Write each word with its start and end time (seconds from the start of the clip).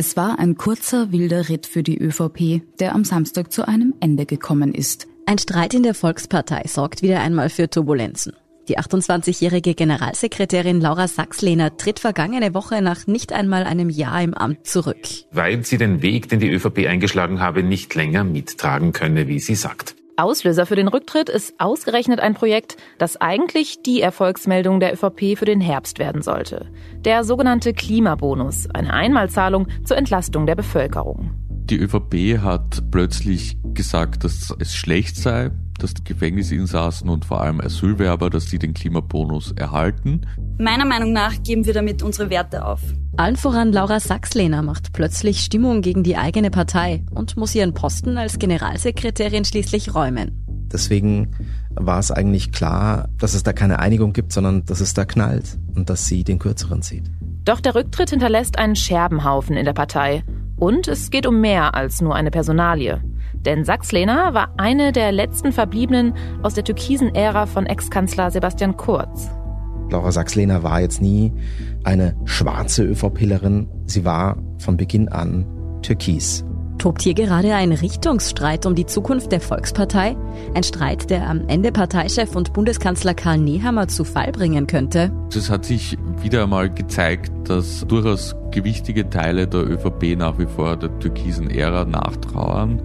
Es 0.00 0.16
war 0.16 0.38
ein 0.38 0.56
kurzer, 0.56 1.10
wilder 1.10 1.48
Ritt 1.48 1.66
für 1.66 1.82
die 1.82 1.98
ÖVP, 1.98 2.62
der 2.78 2.94
am 2.94 3.02
Samstag 3.02 3.50
zu 3.50 3.66
einem 3.66 3.94
Ende 3.98 4.26
gekommen 4.26 4.72
ist. 4.72 5.08
Ein 5.26 5.38
Streit 5.38 5.74
in 5.74 5.82
der 5.82 5.92
Volkspartei 5.92 6.62
sorgt 6.68 7.02
wieder 7.02 7.18
einmal 7.20 7.48
für 7.48 7.68
Turbulenzen. 7.68 8.32
Die 8.68 8.78
28-jährige 8.78 9.74
Generalsekretärin 9.74 10.80
Laura 10.80 11.08
Sachslehner 11.08 11.76
tritt 11.76 11.98
vergangene 11.98 12.54
Woche 12.54 12.80
nach 12.80 13.08
nicht 13.08 13.32
einmal 13.32 13.64
einem 13.64 13.90
Jahr 13.90 14.22
im 14.22 14.34
Amt 14.34 14.68
zurück. 14.68 15.04
Weil 15.32 15.64
sie 15.64 15.78
den 15.78 16.00
Weg, 16.00 16.28
den 16.28 16.38
die 16.38 16.52
ÖVP 16.52 16.86
eingeschlagen 16.86 17.40
habe, 17.40 17.64
nicht 17.64 17.92
länger 17.96 18.22
mittragen 18.22 18.92
könne, 18.92 19.26
wie 19.26 19.40
sie 19.40 19.56
sagt. 19.56 19.96
Auslöser 20.18 20.66
für 20.66 20.74
den 20.74 20.88
Rücktritt 20.88 21.28
ist 21.28 21.54
ausgerechnet 21.58 22.18
ein 22.18 22.34
Projekt, 22.34 22.76
das 22.98 23.20
eigentlich 23.20 23.82
die 23.82 24.00
Erfolgsmeldung 24.00 24.80
der 24.80 24.92
ÖVP 24.92 25.38
für 25.38 25.44
den 25.44 25.60
Herbst 25.60 26.00
werden 26.00 26.22
sollte. 26.22 26.66
Der 27.04 27.22
sogenannte 27.22 27.72
Klimabonus, 27.72 28.68
eine 28.74 28.92
Einmalzahlung 28.92 29.68
zur 29.84 29.96
Entlastung 29.96 30.46
der 30.46 30.56
Bevölkerung. 30.56 31.30
Die 31.48 31.78
ÖVP 31.78 32.42
hat 32.42 32.90
plötzlich 32.90 33.58
gesagt, 33.74 34.24
dass 34.24 34.52
es 34.58 34.74
schlecht 34.74 35.16
sei, 35.16 35.52
dass 35.82 35.94
die 35.94 36.04
Gefängnisinsassen 36.04 37.08
und 37.08 37.24
vor 37.24 37.40
allem 37.40 37.60
Asylwerber, 37.60 38.30
dass 38.30 38.46
sie 38.46 38.58
den 38.58 38.74
Klimabonus 38.74 39.52
erhalten. 39.52 40.22
Meiner 40.58 40.84
Meinung 40.84 41.12
nach 41.12 41.42
geben 41.42 41.64
wir 41.66 41.74
damit 41.74 42.02
unsere 42.02 42.30
Werte 42.30 42.64
auf. 42.64 42.80
Allen 43.16 43.36
voran 43.36 43.72
Laura 43.72 44.00
Sachslehner 44.00 44.62
macht 44.62 44.92
plötzlich 44.92 45.40
Stimmung 45.40 45.82
gegen 45.82 46.02
die 46.02 46.16
eigene 46.16 46.50
Partei 46.50 47.04
und 47.10 47.36
muss 47.36 47.54
ihren 47.54 47.74
Posten 47.74 48.16
als 48.16 48.38
Generalsekretärin 48.38 49.44
schließlich 49.44 49.94
räumen. 49.94 50.44
Deswegen 50.72 51.34
war 51.74 51.98
es 51.98 52.10
eigentlich 52.10 52.52
klar, 52.52 53.08
dass 53.18 53.34
es 53.34 53.42
da 53.42 53.52
keine 53.52 53.78
Einigung 53.78 54.12
gibt, 54.12 54.32
sondern 54.32 54.64
dass 54.66 54.80
es 54.80 54.94
da 54.94 55.04
knallt 55.04 55.58
und 55.74 55.88
dass 55.90 56.06
sie 56.06 56.24
den 56.24 56.38
Kürzeren 56.38 56.82
zieht. 56.82 57.10
Doch 57.44 57.60
der 57.60 57.74
Rücktritt 57.74 58.10
hinterlässt 58.10 58.58
einen 58.58 58.76
Scherbenhaufen 58.76 59.56
in 59.56 59.64
der 59.64 59.72
Partei. 59.72 60.22
Und 60.56 60.88
es 60.88 61.10
geht 61.10 61.26
um 61.26 61.40
mehr 61.40 61.74
als 61.74 62.00
nur 62.00 62.14
eine 62.14 62.30
Personalie. 62.30 63.00
Denn 63.48 63.64
Sachs-Lehner 63.64 64.34
war 64.34 64.52
eine 64.58 64.92
der 64.92 65.10
letzten 65.10 65.52
Verbliebenen 65.52 66.12
aus 66.42 66.52
der 66.52 66.64
türkisen 66.64 67.14
Ära 67.14 67.46
von 67.46 67.64
Ex-Kanzler 67.64 68.30
Sebastian 68.30 68.76
Kurz. 68.76 69.30
Laura 69.90 70.12
Sachs-Lehner 70.12 70.62
war 70.62 70.82
jetzt 70.82 71.00
nie 71.00 71.32
eine 71.82 72.14
schwarze 72.26 72.84
ÖVPlerin. 72.84 73.66
Sie 73.86 74.04
war 74.04 74.36
von 74.58 74.76
Beginn 74.76 75.08
an 75.08 75.46
türkis. 75.80 76.44
Tobt 76.76 77.00
hier 77.00 77.14
gerade 77.14 77.54
ein 77.54 77.72
Richtungsstreit 77.72 78.66
um 78.66 78.74
die 78.74 78.84
Zukunft 78.84 79.32
der 79.32 79.40
Volkspartei? 79.40 80.14
Ein 80.54 80.62
Streit, 80.62 81.08
der 81.08 81.26
am 81.26 81.48
Ende 81.48 81.72
Parteichef 81.72 82.36
und 82.36 82.52
Bundeskanzler 82.52 83.14
Karl 83.14 83.38
Nehammer 83.38 83.88
zu 83.88 84.04
Fall 84.04 84.30
bringen 84.30 84.66
könnte? 84.66 85.10
Es 85.34 85.48
hat 85.48 85.64
sich 85.64 85.96
wieder 86.20 86.42
einmal 86.42 86.68
gezeigt, 86.68 87.32
dass 87.48 87.86
durchaus 87.88 88.36
gewichtige 88.50 89.08
Teile 89.08 89.48
der 89.48 89.68
ÖVP 89.68 90.18
nach 90.18 90.38
wie 90.38 90.46
vor 90.46 90.76
der 90.76 90.96
türkisen 90.98 91.50
Ära 91.50 91.86
nachtrauern 91.86 92.82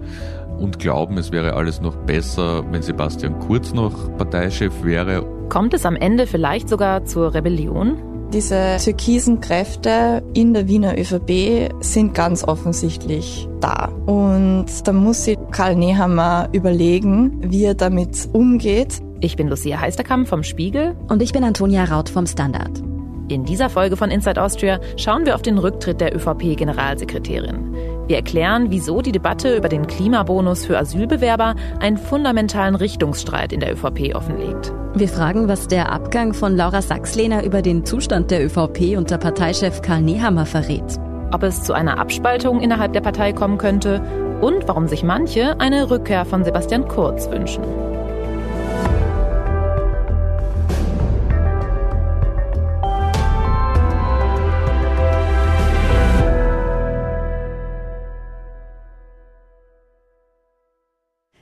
und 0.58 0.78
glauben, 0.78 1.18
es 1.18 1.32
wäre 1.32 1.54
alles 1.54 1.80
noch 1.80 1.96
besser, 1.96 2.64
wenn 2.70 2.82
Sebastian 2.82 3.38
Kurz 3.40 3.72
noch 3.72 4.16
Parteichef 4.16 4.84
wäre. 4.84 5.24
Kommt 5.48 5.74
es 5.74 5.86
am 5.86 5.96
Ende 5.96 6.26
vielleicht 6.26 6.68
sogar 6.68 7.04
zur 7.04 7.34
Rebellion? 7.34 7.96
Diese 8.32 8.78
türkisen 8.82 9.40
Kräfte 9.40 10.24
in 10.34 10.54
der 10.54 10.66
Wiener 10.66 10.98
ÖVP 10.98 11.72
sind 11.80 12.14
ganz 12.14 12.42
offensichtlich 12.42 13.48
da. 13.60 13.92
Und 14.06 14.66
da 14.84 14.92
muss 14.92 15.24
sich 15.24 15.38
Karl 15.52 15.76
Nehammer 15.76 16.48
überlegen, 16.52 17.40
wie 17.44 17.64
er 17.64 17.74
damit 17.74 18.28
umgeht. 18.32 19.00
Ich 19.20 19.36
bin 19.36 19.48
Lucia 19.48 19.80
Heisterkamp 19.80 20.26
vom 20.26 20.42
Spiegel. 20.42 20.96
Und 21.08 21.22
ich 21.22 21.32
bin 21.32 21.44
Antonia 21.44 21.84
Raut 21.84 22.08
vom 22.08 22.26
Standard. 22.26 22.82
In 23.28 23.44
dieser 23.44 23.70
Folge 23.70 23.96
von 23.96 24.10
Inside 24.10 24.42
Austria 24.42 24.80
schauen 24.96 25.24
wir 25.24 25.34
auf 25.34 25.42
den 25.42 25.56
Rücktritt 25.56 26.00
der 26.00 26.14
ÖVP-Generalsekretärin. 26.14 27.74
Wir 28.06 28.16
erklären, 28.16 28.66
wieso 28.68 29.00
die 29.00 29.12
Debatte 29.12 29.56
über 29.56 29.68
den 29.68 29.86
Klimabonus 29.86 30.66
für 30.66 30.78
Asylbewerber 30.78 31.54
einen 31.80 31.96
fundamentalen 31.96 32.74
Richtungsstreit 32.74 33.52
in 33.52 33.60
der 33.60 33.72
ÖVP 33.72 34.14
offenlegt. 34.14 34.72
Wir 34.94 35.08
fragen, 35.08 35.48
was 35.48 35.68
der 35.68 35.90
Abgang 35.90 36.34
von 36.34 36.56
Laura 36.56 36.82
Sachslehner 36.82 37.44
über 37.44 37.62
den 37.62 37.84
Zustand 37.84 38.30
der 38.30 38.44
ÖVP 38.44 38.96
unter 38.96 39.18
Parteichef 39.18 39.80
Karl 39.80 40.02
Nehammer 40.02 40.46
verrät. 40.46 41.00
Ob 41.32 41.42
es 41.42 41.62
zu 41.62 41.72
einer 41.72 41.98
Abspaltung 41.98 42.60
innerhalb 42.60 42.92
der 42.92 43.00
Partei 43.00 43.32
kommen 43.32 43.58
könnte 43.58 44.02
und 44.40 44.68
warum 44.68 44.86
sich 44.86 45.02
manche 45.02 45.58
eine 45.58 45.90
Rückkehr 45.90 46.24
von 46.26 46.44
Sebastian 46.44 46.86
Kurz 46.86 47.30
wünschen. 47.30 47.62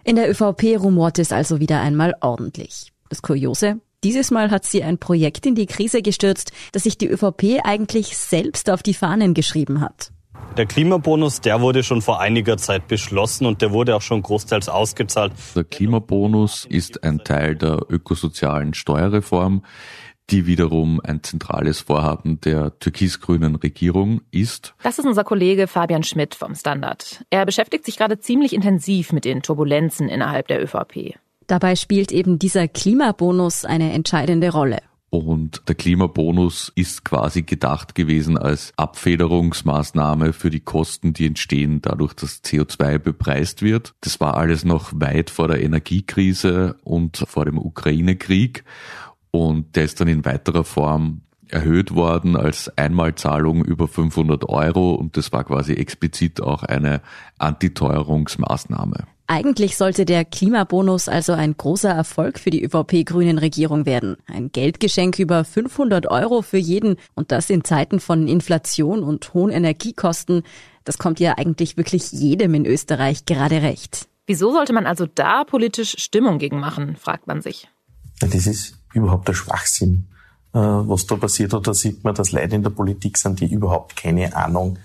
In 0.05 0.17
der 0.17 0.29
ÖVP 0.29 0.79
rumort 0.81 1.21
es 1.21 1.31
also 1.31 1.61
wieder 1.61 1.81
einmal 1.81 2.15
ordentlich. 2.21 2.93
Das 3.09 3.23
Kuriose, 3.23 3.81
dieses 4.03 4.33
Mal 4.33 4.51
hat 4.51 4.65
sie 4.65 4.83
ein 4.83 4.99
Projekt 4.99 5.47
in 5.47 5.55
die 5.55 5.67
Krise 5.67 6.03
gestürzt, 6.03 6.51
das 6.73 6.83
sich 6.83 6.99
die 6.99 7.07
ÖVP 7.07 7.61
eigentlich 7.63 8.17
selbst 8.17 8.69
auf 8.69 8.83
die 8.83 8.95
Fahnen 8.95 9.33
geschrieben 9.33 9.81
hat. 9.81 10.11
Der 10.57 10.67
Klimabonus, 10.67 11.41
der 11.41 11.61
wurde 11.61 11.85
schon 11.85 12.03
vor 12.03 12.21
einiger 12.21 12.57
Zeit 12.57 12.89
beschlossen 12.89 13.47
und 13.47 13.63
der 13.63 13.71
wurde 13.71 13.95
auch 13.95 14.03
schon 14.03 14.23
großteils 14.23 14.69
ausgezahlt. 14.69 15.33
Der 15.55 15.65
Klimabonus 15.65 16.67
ist 16.69 17.05
ein 17.05 17.21
Teil 17.23 17.55
der 17.55 17.79
ökosozialen 17.89 18.75
Steuerreform, 18.75 19.63
die 20.33 20.47
wiederum 20.47 21.01
ein 21.05 21.23
zentrales 21.23 21.81
Vorhaben 21.81 22.41
der 22.41 22.79
türkis-grünen 22.79 23.57
Regierung 23.57 24.23
ist. 24.31 24.75
Das 24.83 24.99
ist 24.99 25.05
unser 25.05 25.25
Kollege 25.25 25.67
Fabian 25.67 26.03
Schmidt 26.03 26.35
vom 26.35 26.55
Standard. 26.55 27.25
Er 27.31 27.45
beschäftigt 27.45 27.85
sich 27.85 27.99
gerade 27.99 28.19
ziemlich 28.19 28.55
intensiv 28.55 29.13
mit 29.13 29.27
den 29.27 29.43
Turbulenzen 29.43 30.09
innerhalb 30.09 30.49
der 30.49 30.63
ÖVP. 30.63 31.17
Dabei 31.47 31.77
spielt 31.77 32.13
eben 32.13 32.39
dieser 32.39 32.67
Klimabonus 32.67 33.65
eine 33.67 33.93
entscheidende 33.93 34.51
Rolle. 34.51 34.79
Und 35.11 35.69
der 35.69 35.75
Klimabonus 35.75 36.73
ist 36.75 37.05
quasi 37.05 37.43
gedacht 37.43 37.95
gewesen 37.95 38.39
als 38.39 38.73
Abfederungsmaßnahme 38.79 40.33
für 40.33 40.49
die 40.49 40.61
Kosten, 40.61 41.13
die 41.13 41.27
entstehen 41.27 41.83
dadurch, 41.83 42.15
dass 42.15 42.43
CO2 42.43 42.97
bepreist 42.97 43.61
wird. 43.61 43.93
Das 44.01 44.21
war 44.21 44.39
alles 44.39 44.65
noch 44.65 44.91
weit 44.95 45.29
vor 45.29 45.49
der 45.49 45.63
Energiekrise 45.63 46.77
und 46.83 47.23
vor 47.29 47.45
dem 47.45 47.59
Ukraine-Krieg. 47.59 48.65
Und 49.33 49.75
der 49.75 49.85
ist 49.85 50.01
dann 50.01 50.09
in 50.09 50.25
weiterer 50.25 50.63
Form 50.63 51.23
erhöht 51.49 51.95
worden 51.95 52.37
als 52.37 52.71
Einmalzahlung 52.79 53.65
über 53.65 53.87
500 53.89 54.49
Euro 54.49 54.93
und 54.95 55.17
das 55.17 55.33
war 55.33 55.45
quasi 55.45 55.75
explizit 55.75 56.43
auch 56.43 56.63
eine 56.63 57.03
Antiteuerungsmaßnahme. 57.39 59.07
Eigentlich 59.27 59.77
sollte 59.77 60.05
der 60.05 60.25
Klimabonus 60.25 61.09
also 61.09 61.33
ein 61.33 61.57
großer 61.57 61.91
Erfolg 61.91 62.39
für 62.39 62.51
die 62.51 62.65
ÖVP-Grünen 62.65 63.39
Regierung 63.39 63.87
werden. 63.87 64.17
Ein 64.27 64.51
Geldgeschenk 64.51 65.19
über 65.19 65.45
500 65.45 66.11
Euro 66.11 66.43
für 66.43 66.59
jeden 66.59 66.97
und 67.15 67.33
das 67.33 67.49
in 67.49 67.65
Zeiten 67.65 68.01
von 68.01 68.29
Inflation 68.29 69.03
und 69.03 69.33
hohen 69.33 69.51
Energiekosten. 69.51 70.43
Das 70.85 70.99
kommt 70.99 71.21
ja 71.21 71.39
eigentlich 71.39 71.77
wirklich 71.77 72.13
jedem 72.13 72.55
in 72.55 72.67
Österreich 72.67 73.25
gerade 73.25 73.63
recht. 73.63 74.09
Wieso 74.27 74.53
sollte 74.53 74.73
man 74.73 74.87
also 74.87 75.07
da 75.07 75.45
politisch 75.45 75.97
Stimmung 75.99 76.39
gegen 76.39 76.61
machen, 76.61 76.97
fragt 76.97 77.27
man 77.27 77.41
sich. 77.41 77.69
Das 78.31 78.47
ist 78.47 78.79
überhaupt 78.95 79.29
der 79.29 79.35
Schwachsinn, 79.35 80.07
äh, 80.53 80.59
was 80.59 81.07
da 81.07 81.17
passiert. 81.17 81.55
Oder 81.55 81.75
sieht 81.75 82.05
man, 82.05 82.15
dass 82.15 82.33
Leute 82.33 82.57
in 82.57 82.63
der 82.63 82.71
Politik 82.71 83.19
sind, 83.19 83.41
die 83.41 83.53
überhaupt 83.53 83.97
keine 83.97 84.35
Ahnung 84.35 84.79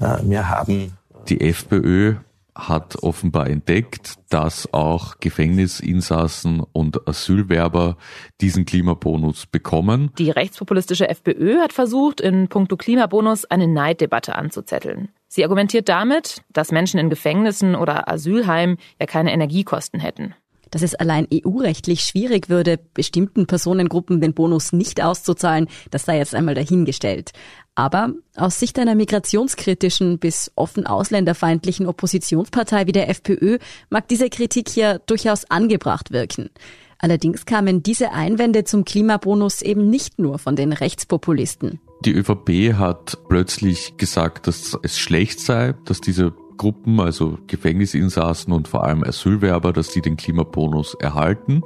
äh, 0.00 0.22
mehr 0.22 0.48
haben. 0.48 0.92
Die 1.28 1.40
FPÖ 1.40 2.16
hat 2.54 3.02
offenbar 3.02 3.48
entdeckt, 3.48 4.14
dass 4.28 4.72
auch 4.72 5.18
Gefängnisinsassen 5.18 6.62
und 6.72 7.08
Asylwerber 7.08 7.96
diesen 8.40 8.64
Klimabonus 8.64 9.46
bekommen. 9.46 10.12
Die 10.18 10.30
rechtspopulistische 10.30 11.08
FPÖ 11.08 11.58
hat 11.58 11.72
versucht, 11.72 12.20
in 12.20 12.48
puncto 12.48 12.76
Klimabonus 12.76 13.44
eine 13.44 13.66
Neiddebatte 13.66 14.36
anzuzetteln. 14.36 15.08
Sie 15.26 15.42
argumentiert 15.42 15.88
damit, 15.88 16.42
dass 16.52 16.70
Menschen 16.70 17.00
in 17.00 17.10
Gefängnissen 17.10 17.74
oder 17.74 18.08
Asylheimen 18.08 18.76
ja 19.00 19.06
keine 19.06 19.32
Energiekosten 19.32 19.98
hätten 19.98 20.34
dass 20.74 20.82
es 20.82 20.96
allein 20.96 21.28
EU-rechtlich 21.32 22.00
schwierig 22.00 22.48
würde, 22.48 22.80
bestimmten 22.94 23.46
Personengruppen 23.46 24.20
den 24.20 24.34
Bonus 24.34 24.72
nicht 24.72 25.00
auszuzahlen, 25.00 25.68
das 25.92 26.04
sei 26.04 26.18
jetzt 26.18 26.34
einmal 26.34 26.56
dahingestellt. 26.56 27.30
Aber 27.76 28.10
aus 28.34 28.58
Sicht 28.58 28.76
einer 28.80 28.96
migrationskritischen 28.96 30.18
bis 30.18 30.50
offen 30.56 30.84
ausländerfeindlichen 30.84 31.86
Oppositionspartei 31.86 32.88
wie 32.88 32.92
der 32.92 33.08
FPÖ 33.08 33.58
mag 33.88 34.08
diese 34.08 34.28
Kritik 34.28 34.74
ja 34.74 34.98
durchaus 34.98 35.48
angebracht 35.48 36.10
wirken. 36.10 36.50
Allerdings 36.98 37.46
kamen 37.46 37.84
diese 37.84 38.10
Einwände 38.10 38.64
zum 38.64 38.84
Klimabonus 38.84 39.62
eben 39.62 39.88
nicht 39.90 40.18
nur 40.18 40.40
von 40.40 40.56
den 40.56 40.72
Rechtspopulisten. 40.72 41.78
Die 42.04 42.12
ÖVP 42.12 42.76
hat 42.76 43.16
plötzlich 43.28 43.96
gesagt, 43.96 44.48
dass 44.48 44.76
es 44.82 44.98
schlecht 44.98 45.38
sei, 45.38 45.74
dass 45.84 46.00
diese 46.00 46.32
Gruppen, 46.56 47.00
also 47.00 47.38
Gefängnisinsassen 47.46 48.52
und 48.52 48.68
vor 48.68 48.84
allem 48.84 49.02
Asylwerber, 49.04 49.72
dass 49.72 49.92
sie 49.92 50.00
den 50.00 50.16
Klimabonus 50.16 50.94
erhalten, 50.94 51.62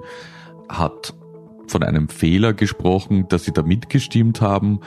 hat 0.69 1.15
von 1.67 1.83
einem 1.83 2.09
Fehler 2.09 2.55
gesprochen, 2.55 3.27
dass 3.29 3.45
sie 3.45 3.53
da 3.53 3.63
mitgestimmt 3.63 4.41
haben 4.41 4.81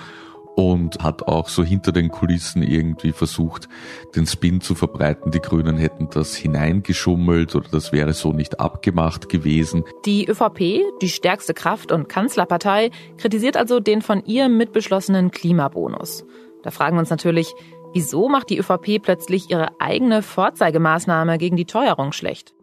und 0.56 1.02
hat 1.02 1.24
auch 1.24 1.48
so 1.48 1.64
hinter 1.64 1.92
den 1.92 2.10
Kulissen 2.10 2.62
irgendwie 2.62 3.12
versucht, 3.12 3.70
den 4.16 4.28
Spin 4.28 4.62
zu 4.62 4.76
verbreiten, 4.76 5.32
die 5.32 5.40
Grünen 5.40 5.78
hätten 5.78 6.10
das 6.12 6.36
hineingeschummelt 6.36 7.56
oder 7.56 7.70
das 7.72 7.92
wäre 7.92 8.14
so 8.14 8.34
nicht 8.34 8.60
abgemacht 8.60 9.30
gewesen. 9.30 9.84
Die 10.06 10.28
ÖVP, 10.28 10.82
die 11.02 11.10
stärkste 11.10 11.54
Kraft- 11.54 11.92
und 11.92 12.10
Kanzlerpartei, 12.10 12.92
kritisiert 13.18 13.58
also 13.58 13.80
den 13.80 14.02
von 14.02 14.24
ihr 14.26 14.50
mitbeschlossenen 14.50 15.32
Klimabonus. 15.32 16.26
Da 16.64 16.70
fragen 16.70 16.96
wir 16.96 17.00
uns 17.00 17.10
natürlich, 17.10 17.56
wieso 17.94 18.30
macht 18.30 18.50
die 18.50 18.58
ÖVP 18.58 19.02
plötzlich 19.02 19.50
ihre 19.50 19.80
eigene 19.80 20.22
Vorzeigemaßnahme 20.22 21.38
gegen 21.38 21.58
die 21.58 21.66
Teuerung 21.66 22.12
schlecht? 22.12 22.54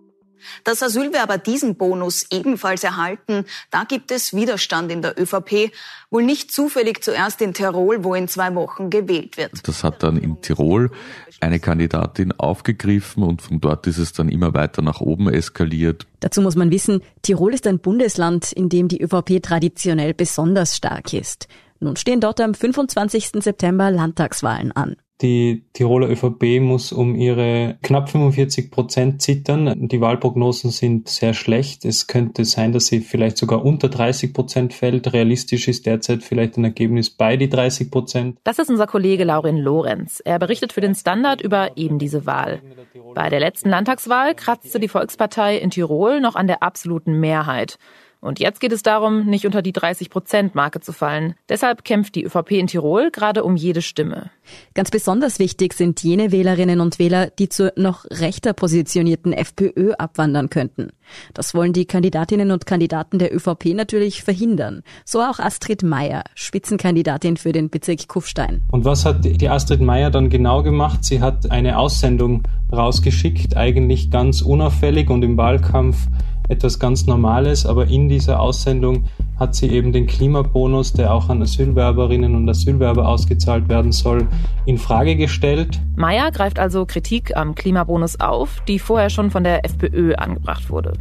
Dass 0.65 0.83
Asylwerber 0.83 1.39
diesen 1.39 1.77
Bonus 1.77 2.27
ebenfalls 2.31 2.85
erhalten, 2.85 3.45
da 3.71 3.85
gibt 3.85 4.11
es 4.11 4.35
Widerstand 4.35 4.93
in 4.93 5.03
der 5.03 5.21
ÖVP. 5.21 5.73
Wohl 6.11 6.23
nicht 6.23 6.53
zufällig 6.53 7.03
zuerst 7.03 7.41
in 7.41 7.55
Tirol, 7.55 8.05
wo 8.05 8.15
in 8.15 8.29
zwei 8.29 8.55
Wochen 8.55 8.91
gewählt 8.91 9.37
wird. 9.37 9.67
Das 9.67 9.85
hat 9.85 10.03
dann 10.03 10.17
in 10.17 10.41
Tirol 10.41 10.91
eine 11.41 11.61
Kandidatin 11.61 12.33
aufgegriffen 12.33 13.23
und 13.23 13.43
von 13.43 13.61
dort 13.61 13.87
ist 13.87 13.99
es 13.99 14.13
dann 14.13 14.29
immer 14.29 14.55
weiter 14.55 14.83
nach 14.83 15.01
oben 15.01 15.29
eskaliert. 15.29 16.07
Dazu 16.21 16.41
muss 16.41 16.57
man 16.57 16.71
wissen, 16.71 17.03
Tirol 17.23 17.55
ist 17.55 17.67
ein 17.67 17.79
Bundesland, 17.79 18.53
in 18.53 18.69
dem 18.69 18.89
die 18.89 19.01
ÖVP 19.01 19.43
traditionell 19.43 20.15
besonders 20.15 20.77
stark 20.77 21.13
ist. 21.13 21.47
Nun 21.81 21.97
stehen 21.97 22.21
dort 22.21 22.41
am 22.41 22.55
25. 22.55 23.43
September 23.43 23.91
Landtagswahlen 23.91 24.73
an. 24.73 24.97
Die 25.21 25.65
Tiroler 25.73 26.09
ÖVP 26.09 26.61
muss 26.61 26.93
um 26.93 27.17
ihre 27.17 27.77
knapp 27.83 28.09
45 28.09 28.71
Prozent 28.71 29.21
zittern. 29.21 29.89
Die 29.89 30.01
Wahlprognosen 30.01 30.71
sind 30.71 31.09
sehr 31.09 31.35
schlecht. 31.35 31.85
Es 31.85 32.07
könnte 32.07 32.45
sein, 32.45 32.73
dass 32.73 32.87
sie 32.87 33.01
vielleicht 33.01 33.37
sogar 33.37 33.65
unter 33.65 33.89
30 33.89 34.33
Prozent 34.33 34.75
fällt. 34.75 35.13
Realistisch 35.13 35.67
ist 35.67 35.87
derzeit 35.87 36.23
vielleicht 36.23 36.57
ein 36.57 36.65
Ergebnis 36.65 37.11
bei 37.11 37.37
die 37.37 37.49
30 37.49 37.91
Prozent. 37.91 38.39
Das 38.45 38.61
ist 38.61 38.71
unser 38.71 38.87
Kollege 38.87 39.25
Laurin 39.25 39.59
Lorenz. 39.59 40.23
Er 40.25 40.39
berichtet 40.39 40.73
für 40.73 40.81
den 40.81 40.95
Standard 40.95 41.41
über 41.41 41.77
eben 41.77 41.99
diese 41.99 42.25
Wahl. 42.25 42.63
Bei 43.15 43.29
der 43.29 43.41
letzten 43.41 43.71
Landtagswahl 43.71 44.37
kratzte 44.37 44.79
die 44.79 44.89
Volkspartei 44.89 45.59
in 45.59 45.71
Tirol 45.71 46.21
noch 46.21 46.37
an 46.37 46.47
der 46.47 46.63
absoluten 46.63 47.19
Mehrheit. 47.19 47.79
Und 48.21 48.41
jetzt 48.41 48.61
geht 48.61 48.73
es 48.73 48.83
darum, 48.83 49.27
nicht 49.27 49.47
unter 49.47 49.63
die 49.63 49.73
30-Prozent-Marke 49.73 50.81
zu 50.81 50.93
fallen. 50.93 51.35
Deshalb 51.49 51.85
kämpft 51.85 52.17
die 52.17 52.25
ÖVP 52.25 52.53
in 52.53 52.67
Tirol 52.67 53.11
gerade 53.13 53.45
um 53.45 53.55
jede 53.55 53.81
Stimme. 53.81 54.31
Ganz 54.75 54.91
besonders 54.91 55.39
wichtig 55.39 55.73
sind 55.75 56.03
jene 56.03 56.33
Wählerinnen 56.33 56.81
und 56.81 56.99
Wähler, 56.99 57.31
die 57.31 57.49
zur 57.49 57.73
noch 57.77 58.05
rechter 58.11 58.55
positionierten 58.55 59.33
FPÖ 59.33 59.93
abwandern 59.93 60.51
könnten. 60.51 60.89
Das 61.33 61.55
wollen 61.55 61.73
die 61.73 61.87
Kandidatinnen 61.87 62.51
und 62.51 62.67
Kandidaten 62.67 63.19
der 63.19 63.35
ÖVP 63.35 63.75
natürlich 63.75 64.25
verhindern. 64.25 64.83
So 65.05 65.21
auch 65.21 65.39
Astrid 65.39 65.83
Meyer, 65.83 66.25
Spitzenkandidatin 66.35 67.37
für 67.37 67.53
den 67.53 67.71
Bezirk 67.71 68.09
Kufstein. 68.09 68.63
Und 68.73 68.85
was 68.85 69.05
hat 69.05 69.25
die 69.25 69.49
Astrid 69.49 69.81
Meyer 69.81 70.11
dann 70.11 70.29
genau 70.29 70.63
gemacht? 70.63 71.05
Sie 71.05 71.21
hat 71.21 71.51
eine 71.51 71.79
Aussendung 71.79 72.43
rausgeschickt, 72.73 73.57
eigentlich 73.57 74.11
ganz 74.11 74.43
unauffällig 74.43 75.09
und 75.09 75.23
im 75.23 75.37
Wahlkampf 75.37 76.09
etwas 76.49 76.79
ganz 76.79 77.07
Normales, 77.07 77.67
aber 77.67 77.87
in 77.87 78.09
dieser 78.09 78.41
Aussendung 78.41 79.05
hat 79.39 79.55
sie 79.55 79.69
eben 79.69 79.93
den 79.93 80.07
Klimabonus, 80.07 80.93
der 80.93 81.13
auch 81.13 81.29
an 81.29 81.43
Asylwerberinnen 81.43 82.35
und 82.35 82.49
Asylwerber 82.49 83.07
ausgezahlt 83.07 83.69
werden 83.69 83.93
soll, 83.93 84.27
in 84.67 84.79
Frage 84.79 85.17
gestellt. 85.17 85.81
Meyer 85.97 86.31
greift 86.33 86.59
also 86.59 86.87
Kritik 86.87 87.37
am 87.37 87.55
Klimabonus 87.55 88.19
auf, 88.19 88.63
die 88.67 88.79
vorher 88.79 89.11
schon 89.11 89.31
von 89.31 89.45
der 89.45 89.65
FPÖ 89.65 90.15
angebracht 90.15 90.71
wurde. 90.71 90.95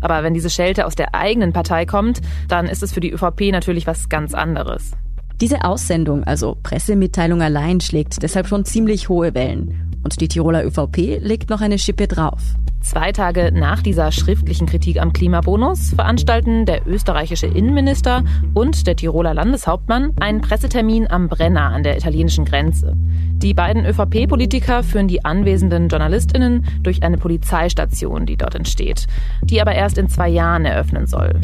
Aber 0.00 0.22
wenn 0.22 0.34
diese 0.34 0.50
Schelte 0.50 0.86
aus 0.86 0.94
der 0.94 1.14
eigenen 1.14 1.52
Partei 1.52 1.86
kommt, 1.86 2.20
dann 2.48 2.66
ist 2.66 2.82
es 2.82 2.92
für 2.92 3.00
die 3.00 3.12
ÖVP 3.12 3.52
natürlich 3.52 3.86
was 3.86 4.08
ganz 4.08 4.34
anderes. 4.34 4.92
Diese 5.40 5.64
Aussendung, 5.64 6.24
also 6.24 6.56
Pressemitteilung 6.62 7.42
allein, 7.42 7.80
schlägt 7.80 8.22
deshalb 8.22 8.46
schon 8.46 8.64
ziemlich 8.64 9.08
hohe 9.08 9.34
Wellen. 9.34 10.00
Und 10.02 10.20
die 10.20 10.28
Tiroler 10.28 10.64
ÖVP 10.64 11.18
legt 11.20 11.50
noch 11.50 11.60
eine 11.60 11.78
Schippe 11.78 12.06
drauf. 12.06 12.40
Zwei 12.86 13.10
Tage 13.10 13.50
nach 13.52 13.82
dieser 13.82 14.12
schriftlichen 14.12 14.68
Kritik 14.68 15.00
am 15.00 15.12
Klimabonus 15.12 15.92
veranstalten 15.96 16.66
der 16.66 16.86
österreichische 16.86 17.48
Innenminister 17.48 18.22
und 18.54 18.86
der 18.86 18.94
Tiroler 18.94 19.34
Landeshauptmann 19.34 20.12
einen 20.20 20.40
Pressetermin 20.40 21.10
am 21.10 21.26
Brenner 21.28 21.72
an 21.72 21.82
der 21.82 21.96
italienischen 21.96 22.44
Grenze. 22.44 22.92
Die 22.96 23.54
beiden 23.54 23.84
ÖVP-Politiker 23.84 24.84
führen 24.84 25.08
die 25.08 25.24
anwesenden 25.24 25.88
JournalistInnen 25.88 26.64
durch 26.80 27.02
eine 27.02 27.18
Polizeistation, 27.18 28.24
die 28.24 28.36
dort 28.36 28.54
entsteht, 28.54 29.08
die 29.42 29.60
aber 29.60 29.74
erst 29.74 29.98
in 29.98 30.08
zwei 30.08 30.28
Jahren 30.28 30.64
eröffnen 30.64 31.08
soll. 31.08 31.40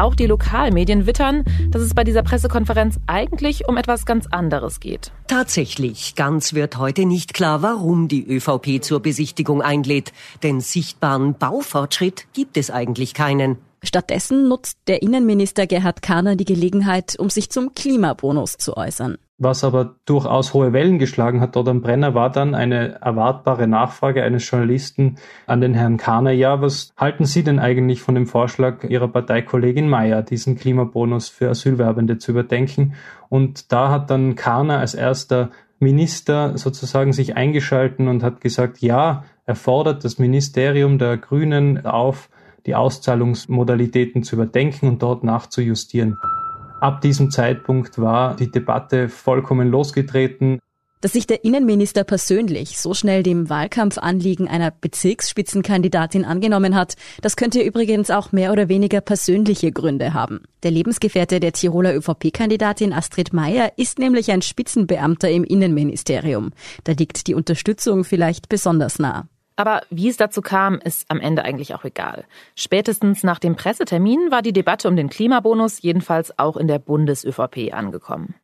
Auch 0.00 0.14
die 0.14 0.26
Lokalmedien 0.26 1.06
wittern, 1.06 1.44
dass 1.68 1.82
es 1.82 1.92
bei 1.92 2.04
dieser 2.04 2.22
Pressekonferenz 2.22 2.98
eigentlich 3.06 3.68
um 3.68 3.76
etwas 3.76 4.06
ganz 4.06 4.26
anderes 4.26 4.80
geht. 4.80 5.12
Tatsächlich, 5.26 6.14
ganz 6.14 6.54
wird 6.54 6.78
heute 6.78 7.04
nicht 7.04 7.34
klar, 7.34 7.60
warum 7.60 8.08
die 8.08 8.26
ÖVP 8.26 8.82
zur 8.82 9.00
Besichtigung 9.00 9.60
einlädt. 9.60 10.14
Denn 10.42 10.62
sichtbaren 10.80 11.34
Baufortschritt 11.34 12.26
gibt 12.32 12.56
es 12.56 12.70
eigentlich 12.70 13.12
keinen. 13.12 13.58
Stattdessen 13.82 14.48
nutzt 14.48 14.78
der 14.88 15.02
Innenminister 15.02 15.66
Gerhard 15.66 16.00
Kahner 16.00 16.36
die 16.36 16.46
Gelegenheit, 16.46 17.16
um 17.18 17.28
sich 17.28 17.50
zum 17.50 17.74
Klimabonus 17.74 18.56
zu 18.56 18.78
äußern. 18.78 19.18
Was 19.36 19.62
aber 19.62 19.96
durchaus 20.06 20.54
hohe 20.54 20.72
Wellen 20.72 20.98
geschlagen 20.98 21.42
hat 21.42 21.56
dort 21.56 21.68
am 21.68 21.82
Brenner, 21.82 22.14
war 22.14 22.30
dann 22.30 22.54
eine 22.54 23.00
erwartbare 23.00 23.66
Nachfrage 23.66 24.22
eines 24.22 24.48
Journalisten 24.50 25.16
an 25.46 25.60
den 25.60 25.74
Herrn 25.74 25.98
Kahner. 25.98 26.30
Ja, 26.30 26.62
was 26.62 26.92
halten 26.96 27.26
Sie 27.26 27.42
denn 27.42 27.58
eigentlich 27.58 28.00
von 28.00 28.14
dem 28.14 28.26
Vorschlag 28.26 28.84
Ihrer 28.84 29.08
Parteikollegin 29.08 29.88
Mayer, 29.88 30.22
diesen 30.22 30.56
Klimabonus 30.56 31.28
für 31.28 31.50
Asylwerbende 31.50 32.16
zu 32.16 32.32
überdenken? 32.32 32.94
Und 33.28 33.70
da 33.72 33.90
hat 33.90 34.10
dann 34.10 34.34
Kahner 34.34 34.78
als 34.78 34.94
erster 34.94 35.50
Minister 35.78 36.58
sozusagen 36.58 37.14
sich 37.14 37.36
eingeschalten 37.36 38.08
und 38.08 38.22
hat 38.22 38.42
gesagt, 38.42 38.78
ja, 38.80 39.24
er 39.50 39.56
fordert 39.56 40.04
das 40.04 40.20
Ministerium 40.20 40.96
der 40.96 41.16
Grünen 41.16 41.84
auf, 41.84 42.30
die 42.66 42.76
Auszahlungsmodalitäten 42.76 44.22
zu 44.22 44.36
überdenken 44.36 44.86
und 44.86 45.02
dort 45.02 45.24
nachzujustieren. 45.24 46.16
Ab 46.80 47.00
diesem 47.00 47.32
Zeitpunkt 47.32 47.98
war 47.98 48.36
die 48.36 48.48
Debatte 48.48 49.08
vollkommen 49.08 49.68
losgetreten. 49.68 50.60
Dass 51.00 51.14
sich 51.14 51.26
der 51.26 51.44
Innenminister 51.44 52.04
persönlich 52.04 52.78
so 52.78 52.94
schnell 52.94 53.24
dem 53.24 53.50
Wahlkampfanliegen 53.50 54.46
einer 54.46 54.70
Bezirksspitzenkandidatin 54.70 56.24
angenommen 56.24 56.76
hat, 56.76 56.94
das 57.20 57.34
könnte 57.34 57.60
übrigens 57.60 58.08
auch 58.12 58.30
mehr 58.30 58.52
oder 58.52 58.68
weniger 58.68 59.00
persönliche 59.00 59.72
Gründe 59.72 60.14
haben. 60.14 60.42
Der 60.62 60.70
Lebensgefährte 60.70 61.40
der 61.40 61.54
Tiroler 61.54 61.96
ÖVP-Kandidatin 61.96 62.92
Astrid 62.92 63.32
Meyer 63.32 63.72
ist 63.76 63.98
nämlich 63.98 64.30
ein 64.30 64.42
Spitzenbeamter 64.42 65.28
im 65.28 65.42
Innenministerium. 65.42 66.52
Da 66.84 66.92
liegt 66.92 67.26
die 67.26 67.34
Unterstützung 67.34 68.04
vielleicht 68.04 68.48
besonders 68.48 69.00
nah. 69.00 69.26
Aber 69.60 69.82
wie 69.90 70.08
es 70.08 70.16
dazu 70.16 70.40
kam, 70.40 70.78
ist 70.78 71.04
am 71.10 71.20
Ende 71.20 71.44
eigentlich 71.44 71.74
auch 71.74 71.84
egal. 71.84 72.24
Spätestens 72.56 73.22
nach 73.22 73.38
dem 73.38 73.56
Pressetermin 73.56 74.30
war 74.30 74.40
die 74.40 74.54
Debatte 74.54 74.88
um 74.88 74.96
den 74.96 75.10
Klimabonus 75.10 75.82
jedenfalls 75.82 76.38
auch 76.38 76.56
in 76.56 76.66
der 76.66 76.78
Bundes-ÖVP 76.78 77.74
angekommen. 77.74 78.36